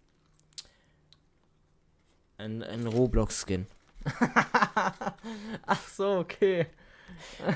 [2.37, 3.67] Ein, ein Roblox-Skin.
[5.65, 6.67] Ach so, okay.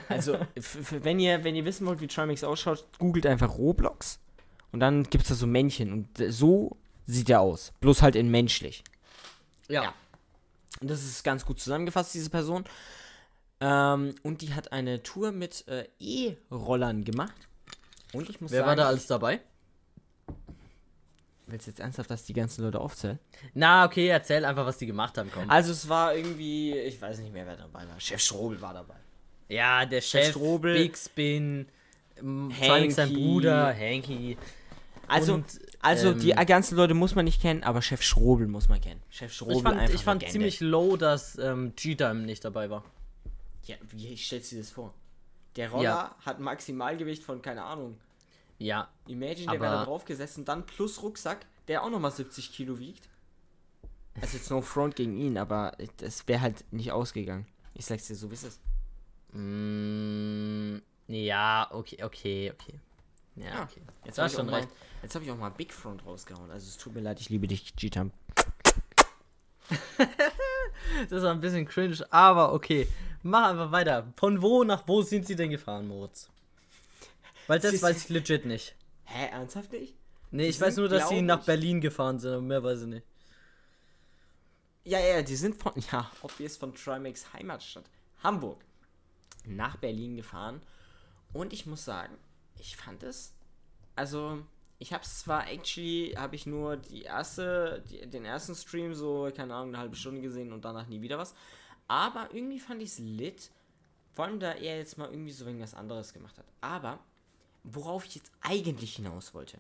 [0.08, 0.38] Also,
[0.92, 4.20] wenn ihr, wenn ihr wissen wollt, wie Trimix ausschaut, googelt einfach Roblox.
[4.72, 5.92] Und dann gibt es da so Männchen.
[5.92, 7.74] Und so sieht er aus.
[7.82, 8.84] Bloß halt in menschlich.
[9.68, 9.84] Ja.
[9.84, 9.94] Ja.
[10.82, 12.64] Das ist ganz gut zusammengefasst, diese Person.
[13.60, 17.34] Ähm, und die hat eine Tour mit äh, E-Rollern gemacht.
[18.14, 19.42] Und ich muss Wer sagen, war da alles dabei?
[21.48, 23.20] Willst du jetzt ernsthaft, dass die ganzen Leute aufzählen?
[23.54, 25.50] Na, okay, erzähl einfach, was die gemacht haben, komm.
[25.50, 28.00] Also es war irgendwie, ich weiß nicht mehr, wer dabei war.
[28.00, 28.96] Chef Strobel war dabei.
[29.48, 31.68] Ja, der Chef, Strobel, Big Spin,
[32.20, 33.16] Sonic sein Hanky.
[33.16, 34.38] Bruder, Hanky.
[35.08, 35.46] Also, Und,
[35.80, 39.02] also ähm, die ganzen Leute muss man nicht kennen, aber Chef Strobel muss man kennen.
[39.10, 42.84] Chef Strobel Ich fand, ich fand ziemlich low, dass ähm, G-Time nicht dabei war.
[43.68, 44.94] Ja, wie stellst du dir das vor?
[45.56, 46.16] Der Roller Ja.
[46.26, 47.98] hat ein Maximalgewicht von, keine Ahnung.
[48.60, 52.80] Ja, Imagine, der wäre da drauf gesessen, dann plus Rucksack, der auch nochmal 70 Kilo
[52.80, 53.08] wiegt.
[54.20, 57.46] Also jetzt no front gegen ihn, aber das wäre halt nicht ausgegangen.
[57.76, 58.60] Ich sag's dir so, wie es ist.
[59.34, 62.80] mm, ja, okay, okay, okay.
[63.36, 63.82] Ja, okay.
[64.06, 64.70] Jetzt habe auch schon mal- recht.
[65.04, 66.50] jetzt hab ich auch mal Big Front rausgehauen.
[66.50, 68.12] Also es tut mir leid, ich liebe dich, G-Tam.
[71.10, 72.88] Das war ein bisschen cringe, aber okay.
[73.24, 74.14] Mach einfach weiter.
[74.16, 76.30] Von wo nach wo sind sie denn gefahren, Moritz?
[77.48, 78.76] Weil das weiß ich legit nicht.
[79.06, 79.96] Hä, ernsthaft nicht?
[80.32, 82.88] Nee, Sie ich weiß nur, dass sie nach Berlin gefahren sind, aber mehr weiß ich
[82.88, 83.08] nicht.
[84.84, 87.86] Ja, ja, die sind von, ja, obvious von Trimax Heimatstadt,
[88.24, 88.64] Hamburg,
[89.46, 90.62] nach Berlin gefahren.
[91.34, 92.16] Und ich muss sagen,
[92.60, 93.34] ich fand es,
[93.96, 94.44] also,
[94.80, 99.30] ich habe es zwar actually, habe ich nur die erste, die, den ersten Stream so,
[99.36, 101.34] keine Ahnung, eine halbe Stunde gesehen und danach nie wieder was.
[101.88, 103.52] Aber irgendwie fand ich es lit,
[104.14, 106.46] vor allem da er jetzt mal irgendwie so irgendwas anderes gemacht hat.
[106.62, 107.00] Aber,
[107.64, 109.60] worauf ich jetzt eigentlich hinaus wollte,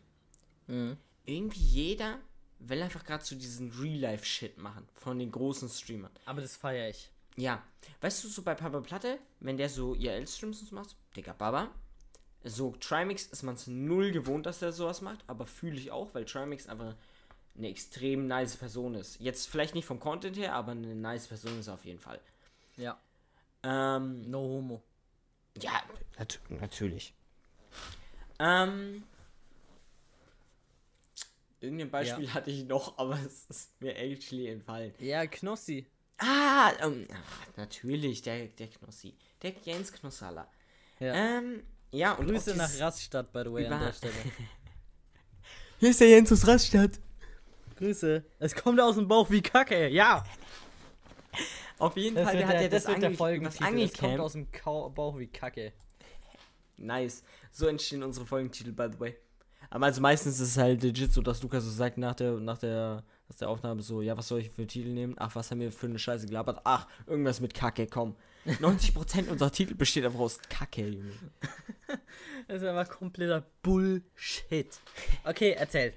[1.25, 2.19] irgendwie jeder
[2.59, 6.11] will einfach gerade so diesen Real-Life-Shit machen von den großen Streamern.
[6.25, 7.11] Aber das feiere ich.
[7.35, 7.63] Ja,
[8.01, 11.69] weißt du, so bei Papa Platte, wenn der so IRL-Streams und so macht, Digga, Baba.
[12.43, 16.13] So, Trimix ist man es null gewohnt, dass der sowas macht, aber fühle ich auch,
[16.13, 16.95] weil Trimix einfach
[17.57, 19.19] eine extrem nice Person ist.
[19.19, 22.19] Jetzt vielleicht nicht vom Content her, aber eine nice Person ist auf jeden Fall.
[22.77, 22.99] Ja.
[23.63, 24.83] Ähm, No homo.
[25.59, 25.81] ja,
[26.17, 27.13] nat natürlich.
[28.39, 29.03] Ähm,
[31.59, 34.93] irgendein Beispiel hatte ich noch, aber es ist mir actually entfallen.
[34.99, 35.87] Ja, Knossi.
[36.19, 37.15] Ah, ähm, ah,
[37.55, 39.15] natürlich, der, der Knossi.
[39.41, 40.47] Der Jens Knossalla.
[40.99, 41.13] Ja.
[41.13, 44.13] Ähm, ja, und Grüße nach Raststadt, by the way, an der Stelle.
[45.79, 46.99] Hier ist der Jens aus Raststadt.
[47.77, 48.23] Grüße.
[48.39, 50.23] Es kommt aus dem Bauch wie Kacke, ja.
[51.79, 53.79] Auf jeden Das Fall, der hat der, ja das das, Angel das Folgentitel.
[53.79, 55.73] Es kommt aus dem Kau Bauch wie Kacke.
[56.77, 57.23] Nice.
[57.51, 59.15] So entstehen unsere Folgentitel, by the way.
[59.69, 62.57] Aber also meistens ist es halt legit so, dass Lukas so sagt nach der, nach
[62.57, 65.15] der, nach der Aufnahme so, ja, was soll ich für Titel nehmen?
[65.17, 66.61] Ach, was haben wir für eine Scheiße gelabert?
[66.63, 68.15] Ach, irgendwas mit Kacke, komm.
[68.45, 71.11] 90% unserer Titel besteht einfach aus Kacke, Junge.
[72.47, 74.69] Das ist einfach kompletter Bullshit.
[75.25, 75.93] Okay, erzähl.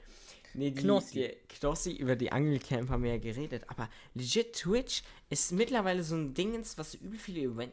[0.54, 1.14] Nee, die, Knossi.
[1.20, 6.16] Die, Knossi, über die Angelcamp haben wir ja geredet, aber legit Twitch ist mittlerweile so
[6.16, 7.72] ein Dingens, was übel viele Event,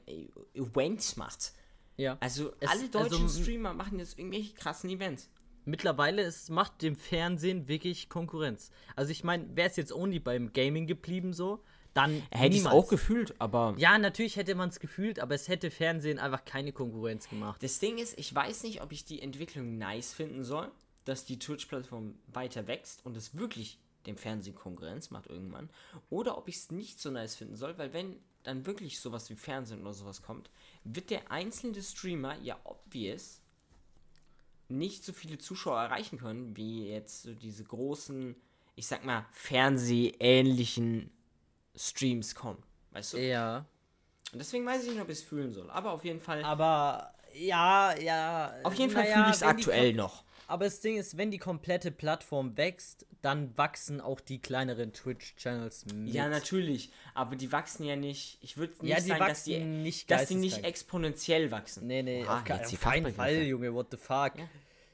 [0.53, 1.53] Events macht.
[1.97, 2.17] Ja.
[2.19, 5.29] Also Es- alle deutschen also, Streamer machen jetzt irgendwelche krassen Events.
[5.65, 8.71] Mittlerweile es macht dem Fernsehen wirklich Konkurrenz.
[8.95, 11.61] Also ich meine, wäre es jetzt only beim Gaming geblieben so,
[11.93, 15.47] dann Hätte ich es auch gefühlt, aber Ja, natürlich hätte man es gefühlt, aber es
[15.47, 17.61] hätte Fernsehen einfach keine Konkurrenz gemacht.
[17.63, 20.71] das Ding ist, ich weiß nicht, ob ich die Entwicklung nice finden soll,
[21.07, 25.69] dass die Twitch-Plattform weiter wächst und es wirklich dem Fernsehen Konkurrenz macht irgendwann,
[26.09, 29.35] oder ob ich es nicht so nice finden soll, weil wenn dann wirklich sowas wie
[29.35, 30.49] Fernsehen oder sowas kommt,
[30.83, 33.41] wird der einzelne Streamer ja obvious
[34.69, 38.35] nicht so viele Zuschauer erreichen können, wie jetzt so diese großen,
[38.75, 41.11] ich sag mal, Fernsehähnlichen
[41.75, 42.61] Streams kommen.
[42.91, 43.17] Weißt du?
[43.17, 43.65] Ja.
[44.33, 45.69] Und deswegen weiß ich nicht, ob ich es fühlen soll.
[45.69, 46.43] Aber auf jeden Fall.
[46.43, 48.53] Aber ja, ja.
[48.63, 50.23] auf jeden Fall naja, fühle ich es aktuell noch.
[50.47, 55.87] Aber das Ding ist, wenn die komplette Plattform wächst, dann wachsen auch die kleineren Twitch-Channels
[55.93, 56.13] mit.
[56.13, 56.89] Ja, natürlich.
[57.13, 58.37] Aber die wachsen ja nicht.
[58.41, 61.87] Ich würde nicht Ja, die sagen, dass die, wachsen nicht dass die nicht exponentiell wachsen.
[61.87, 63.15] Nee, nee, Oha, auf, die auf keinen Fachbegriffe.
[63.15, 64.37] Fall, Junge, what the fuck.
[64.37, 64.49] Ja.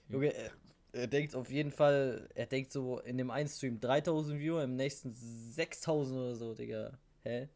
[0.09, 0.51] Junge, er,
[0.93, 4.75] er denkt auf jeden Fall, er denkt so in dem einen Stream 3000 Viewer, im
[4.75, 6.97] nächsten 6000 oder so, Digga.
[7.21, 7.47] Hä?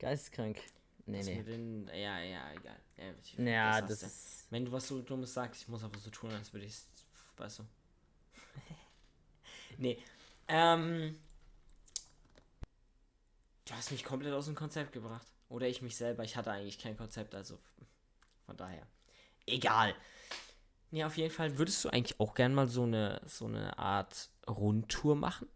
[0.00, 0.58] Geisteskrank.
[1.06, 1.42] Nee, nee.
[1.42, 2.80] den, ja, ja, egal.
[2.96, 4.06] Ja, Ja, das du.
[4.06, 4.46] ist.
[4.50, 6.88] Wenn du was so Dummes sagst, ich muss einfach so tun, als würde ich es.
[7.36, 7.66] Weißt du.
[9.78, 9.98] nee.
[10.48, 11.18] Ähm.
[13.64, 15.26] Du hast mich komplett aus dem Konzept gebracht.
[15.48, 16.24] Oder ich mich selber.
[16.24, 17.58] Ich hatte eigentlich kein Konzept, also.
[18.46, 18.86] Von daher.
[19.46, 19.94] Egal.
[20.90, 21.56] Ja, auf jeden Fall.
[21.56, 25.48] Würdest du eigentlich auch gern mal so eine, so eine Art Rundtour machen?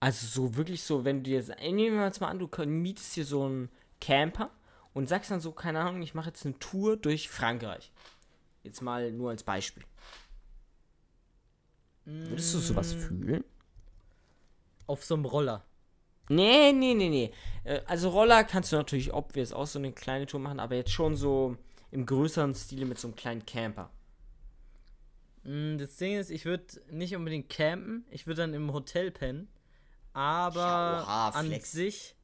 [0.00, 3.24] Also so wirklich so, wenn du dir, nehmen wir jetzt mal an, du mietest hier
[3.24, 3.70] so einen
[4.00, 4.50] Camper
[4.98, 7.92] und sagst dann so, keine Ahnung, ich mache jetzt eine Tour durch Frankreich.
[8.64, 9.84] Jetzt mal nur als Beispiel.
[12.04, 13.44] Würdest du sowas fühlen?
[14.88, 15.64] Auf so einem Roller.
[16.28, 17.32] Nee, nee, nee, nee.
[17.62, 20.90] Äh, Also Roller kannst du natürlich obvious auch so eine kleine Tour machen, aber jetzt
[20.90, 21.56] schon so
[21.92, 23.90] im größeren Stile mit so einem kleinen Camper.
[25.44, 29.46] Mm, Das Ding ist, ich würde nicht unbedingt campen, ich würde dann im Hotel pennen.
[30.12, 32.16] Aber oha, an sich,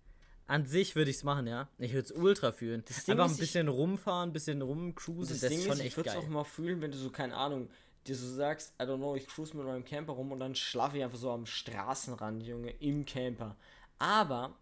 [0.47, 1.69] an sich würde ich es machen, ja.
[1.79, 2.81] Ich würde es ultra fühlen.
[2.87, 5.81] Einfach ist, ein ich- bisschen rumfahren, ein bisschen rumcruisen, Das, das, Ding ist schon ist,
[5.81, 6.25] ich echt würde es geil.
[6.25, 7.71] auch mal fühlen, wenn du so, keine Ahnung,
[8.07, 10.99] dir so sagst, I don't know, ich cruise mit meinem Camper rum und dann schlafe
[10.99, 13.57] ich einfach so am Straßenrand, Junge, im Camper.
[13.99, 14.55] Aber,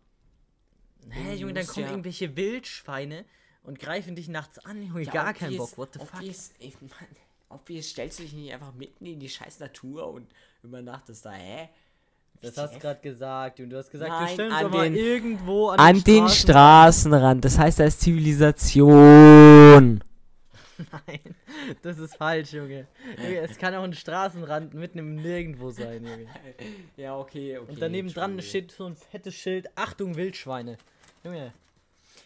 [1.10, 3.24] Hä, du Junge, dann kommen ja- irgendwelche Wildschweine
[3.64, 6.14] und greifen dich nachts an, Junge, gar keinen Bock, what the fuck.
[6.14, 7.08] Obvious, ich mein,
[7.48, 10.28] obvious stellst du dich nicht einfach mitten in die scheiß Natur und
[10.62, 11.68] übernachtest da, hä?
[12.42, 15.68] Das hast du gerade gesagt, Junge, du hast gesagt, Nein, du stimmst an den- irgendwo
[15.68, 20.02] an, An den Straßen- Straßenrand, das heißt, da ist Zivilisation.
[21.06, 21.20] Nein,
[21.82, 22.86] das ist falsch, Junge.
[23.16, 23.38] Junge.
[23.38, 26.26] Es kann auch ein Straßenrand mitten im Nirgendwo sein, Junge.
[26.96, 27.70] Ja, okay, okay.
[27.72, 30.76] Und daneben dran steht so ein fettes Schild, Achtung Wildschweine.
[31.22, 31.52] Junge.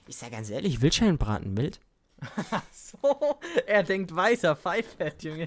[0.08, 1.78] Ich sag ganz ehrlich, Wildscheinbraten wild?
[2.72, 5.46] So, er denkt weißer Pfeifett, Junge.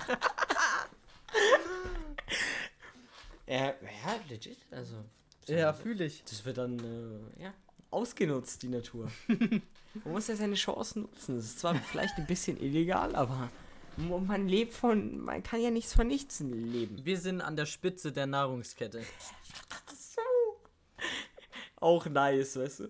[3.49, 4.57] Ja, ja, legit.
[4.71, 4.95] Also.
[5.47, 6.23] Ja, fühle ich.
[6.23, 6.77] Das wird dann,
[7.37, 7.53] äh, ja,
[7.89, 9.11] ausgenutzt, die Natur.
[9.27, 9.61] Man
[10.13, 11.35] muss ja seine Chancen nutzen.
[11.35, 13.49] Das ist zwar vielleicht ein bisschen illegal, aber
[13.97, 17.03] man lebt von, man kann ja nichts von nichts leben.
[17.03, 19.01] Wir sind an der Spitze der Nahrungskette.
[19.91, 20.21] So.
[21.77, 22.89] Auch nice, weißt du?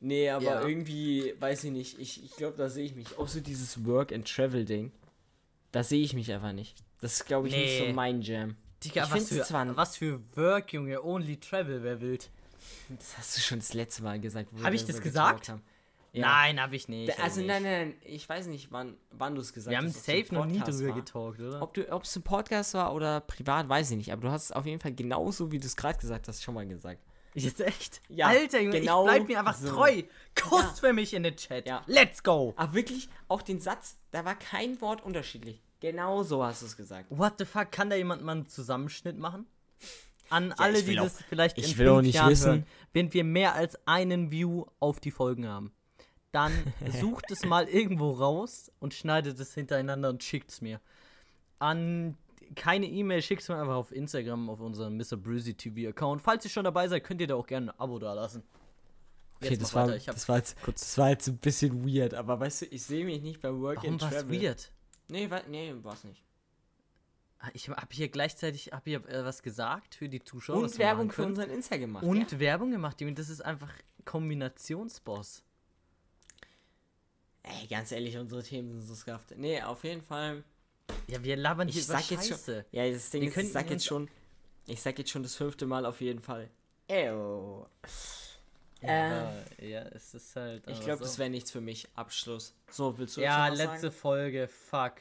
[0.00, 0.68] Nee, aber Ja.
[0.68, 3.16] irgendwie, weiß ich nicht, ich, ich glaube, da sehe ich mich.
[3.18, 4.92] Auch so dieses Work-and-Travel-Ding.
[5.72, 6.76] Da sehe ich mich einfach nicht.
[7.00, 7.88] Das ist, glaube ich, nicht Nee.
[7.88, 8.56] so mein Jam.
[8.84, 11.02] Digga, Ich was für, zwar- was für Work, Junge.
[11.04, 12.30] Only Travel, wer wild.
[12.88, 14.48] Das hast du schon das letzte Mal gesagt.
[14.52, 15.48] wo Hab wir ich das so gesagt?
[15.48, 15.62] haben.
[16.14, 16.26] Ja.
[16.26, 17.08] Nein, hab ich nicht.
[17.08, 17.48] Ich Also nicht.
[17.48, 19.96] nein, nein, nein, ich weiß nicht, wann, wann du es gesagt Wir haben hast.
[19.96, 21.62] ob's im safe noch nie drüber getalkt, oder?
[21.62, 24.12] Ob es ein Podcast war oder privat, weiß ich nicht.
[24.12, 26.54] Aber du hast es auf jeden Fall genauso, wie du es gerade gesagt hast, schon
[26.54, 27.00] mal gesagt.
[27.34, 28.02] Jetzt echt?
[28.10, 29.70] Ja, Alter, Junge, genau ich bleib mir einfach so.
[29.70, 30.02] treu.
[30.38, 30.68] Kuss Ja.
[30.74, 31.66] für mich in den Chat.
[31.66, 31.82] Ja.
[31.86, 32.52] Let's go.
[32.56, 35.62] Aber wirklich, auch den Satz, da war kein Wort unterschiedlich.
[35.82, 37.06] Genau so hast du es gesagt.
[37.10, 39.46] What the fuck, kann da jemand mal einen Zusammenschnitt machen?
[40.30, 42.30] An alle, ich will die auch- das vielleicht ich in will auch fünf nicht Jahren
[42.30, 42.46] wissen.
[42.50, 45.72] hören, wenn wir mehr als einen View auf die Folgen haben,
[46.30, 46.52] dann
[47.00, 50.80] sucht es mal irgendwo raus und schneidet es hintereinander und schickt es mir.
[51.58, 52.16] An
[52.54, 55.16] keine E-Mail, schickt es mir einfach auf Instagram, auf unseren Mr.
[55.16, 56.22] Bruzy TV Account.
[56.22, 58.42] Falls ihr schon dabei seid, könnt ihr da auch gerne ein Abo da lassen.
[59.36, 62.66] Okay, das war, das, war jetzt, das war jetzt ein bisschen weird, aber weißt du,
[62.66, 64.40] ich sehe mich nicht beim Work Warum and Travel.
[64.42, 64.71] weird?
[65.12, 66.22] Nee, wa nee, war's nicht.
[67.38, 70.56] Ah, Ich habe hier gleichzeitig hab hier, äh, was gesagt für die Zuschauer.
[70.62, 72.02] Und Werbung für unseren Insta gemacht.
[72.02, 72.40] Und ja.
[72.40, 72.96] Werbung gemacht.
[73.14, 73.70] Das ist einfach
[74.06, 75.42] Kombinationsboss.
[77.42, 79.36] Ey, ganz ehrlich, unsere Themen sind so scuffed.
[79.36, 80.44] Nee, auf jeden Fall.
[81.08, 82.64] Ja, wir labern hier Ich über sag jetzt schon.
[82.70, 84.08] Ja, das Ding Wir ist, ich sag jetzt schon.
[84.66, 86.48] Ich sag jetzt schon das fünfte Mal auf jeden Fall.
[86.88, 87.66] Ew.
[88.82, 90.66] Ja, Äh, ja, es ist halt.
[90.68, 91.04] ich glaube, so.
[91.04, 91.88] das wäre nichts für mich.
[91.94, 92.54] Abschluss.
[92.70, 93.92] So, willst du Ja, letzte sagen?
[93.94, 94.94] Folge, fuck.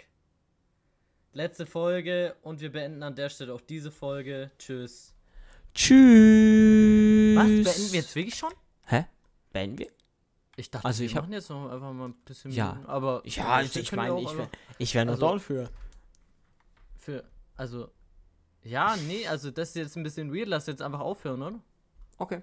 [1.34, 4.52] Letzte Folge und wir beenden an der Stelle auch diese Folge.
[4.58, 5.14] Tschüss.
[5.74, 7.36] Tschüss.
[7.38, 7.46] Was?
[7.46, 8.54] Beenden wir jetzt wirklich schon?
[8.86, 9.06] Hä?
[9.54, 9.88] Beenden wir?
[10.58, 12.52] Ich dachte, Also wir ich hab- machen jetzt noch einfach mal ein bisschen.
[12.52, 12.74] Ja.
[12.74, 13.22] Minuten, aber.
[13.26, 15.70] Ja, wir also ich meine, auch ich wäre ich wär noch Also- down für.
[16.98, 17.24] Für.
[17.56, 17.90] Also.
[18.64, 20.48] Ja, nee, also das ist jetzt ein bisschen weird.
[20.50, 21.60] Lass jetzt einfach aufhören, oder?
[22.18, 22.42] Okay.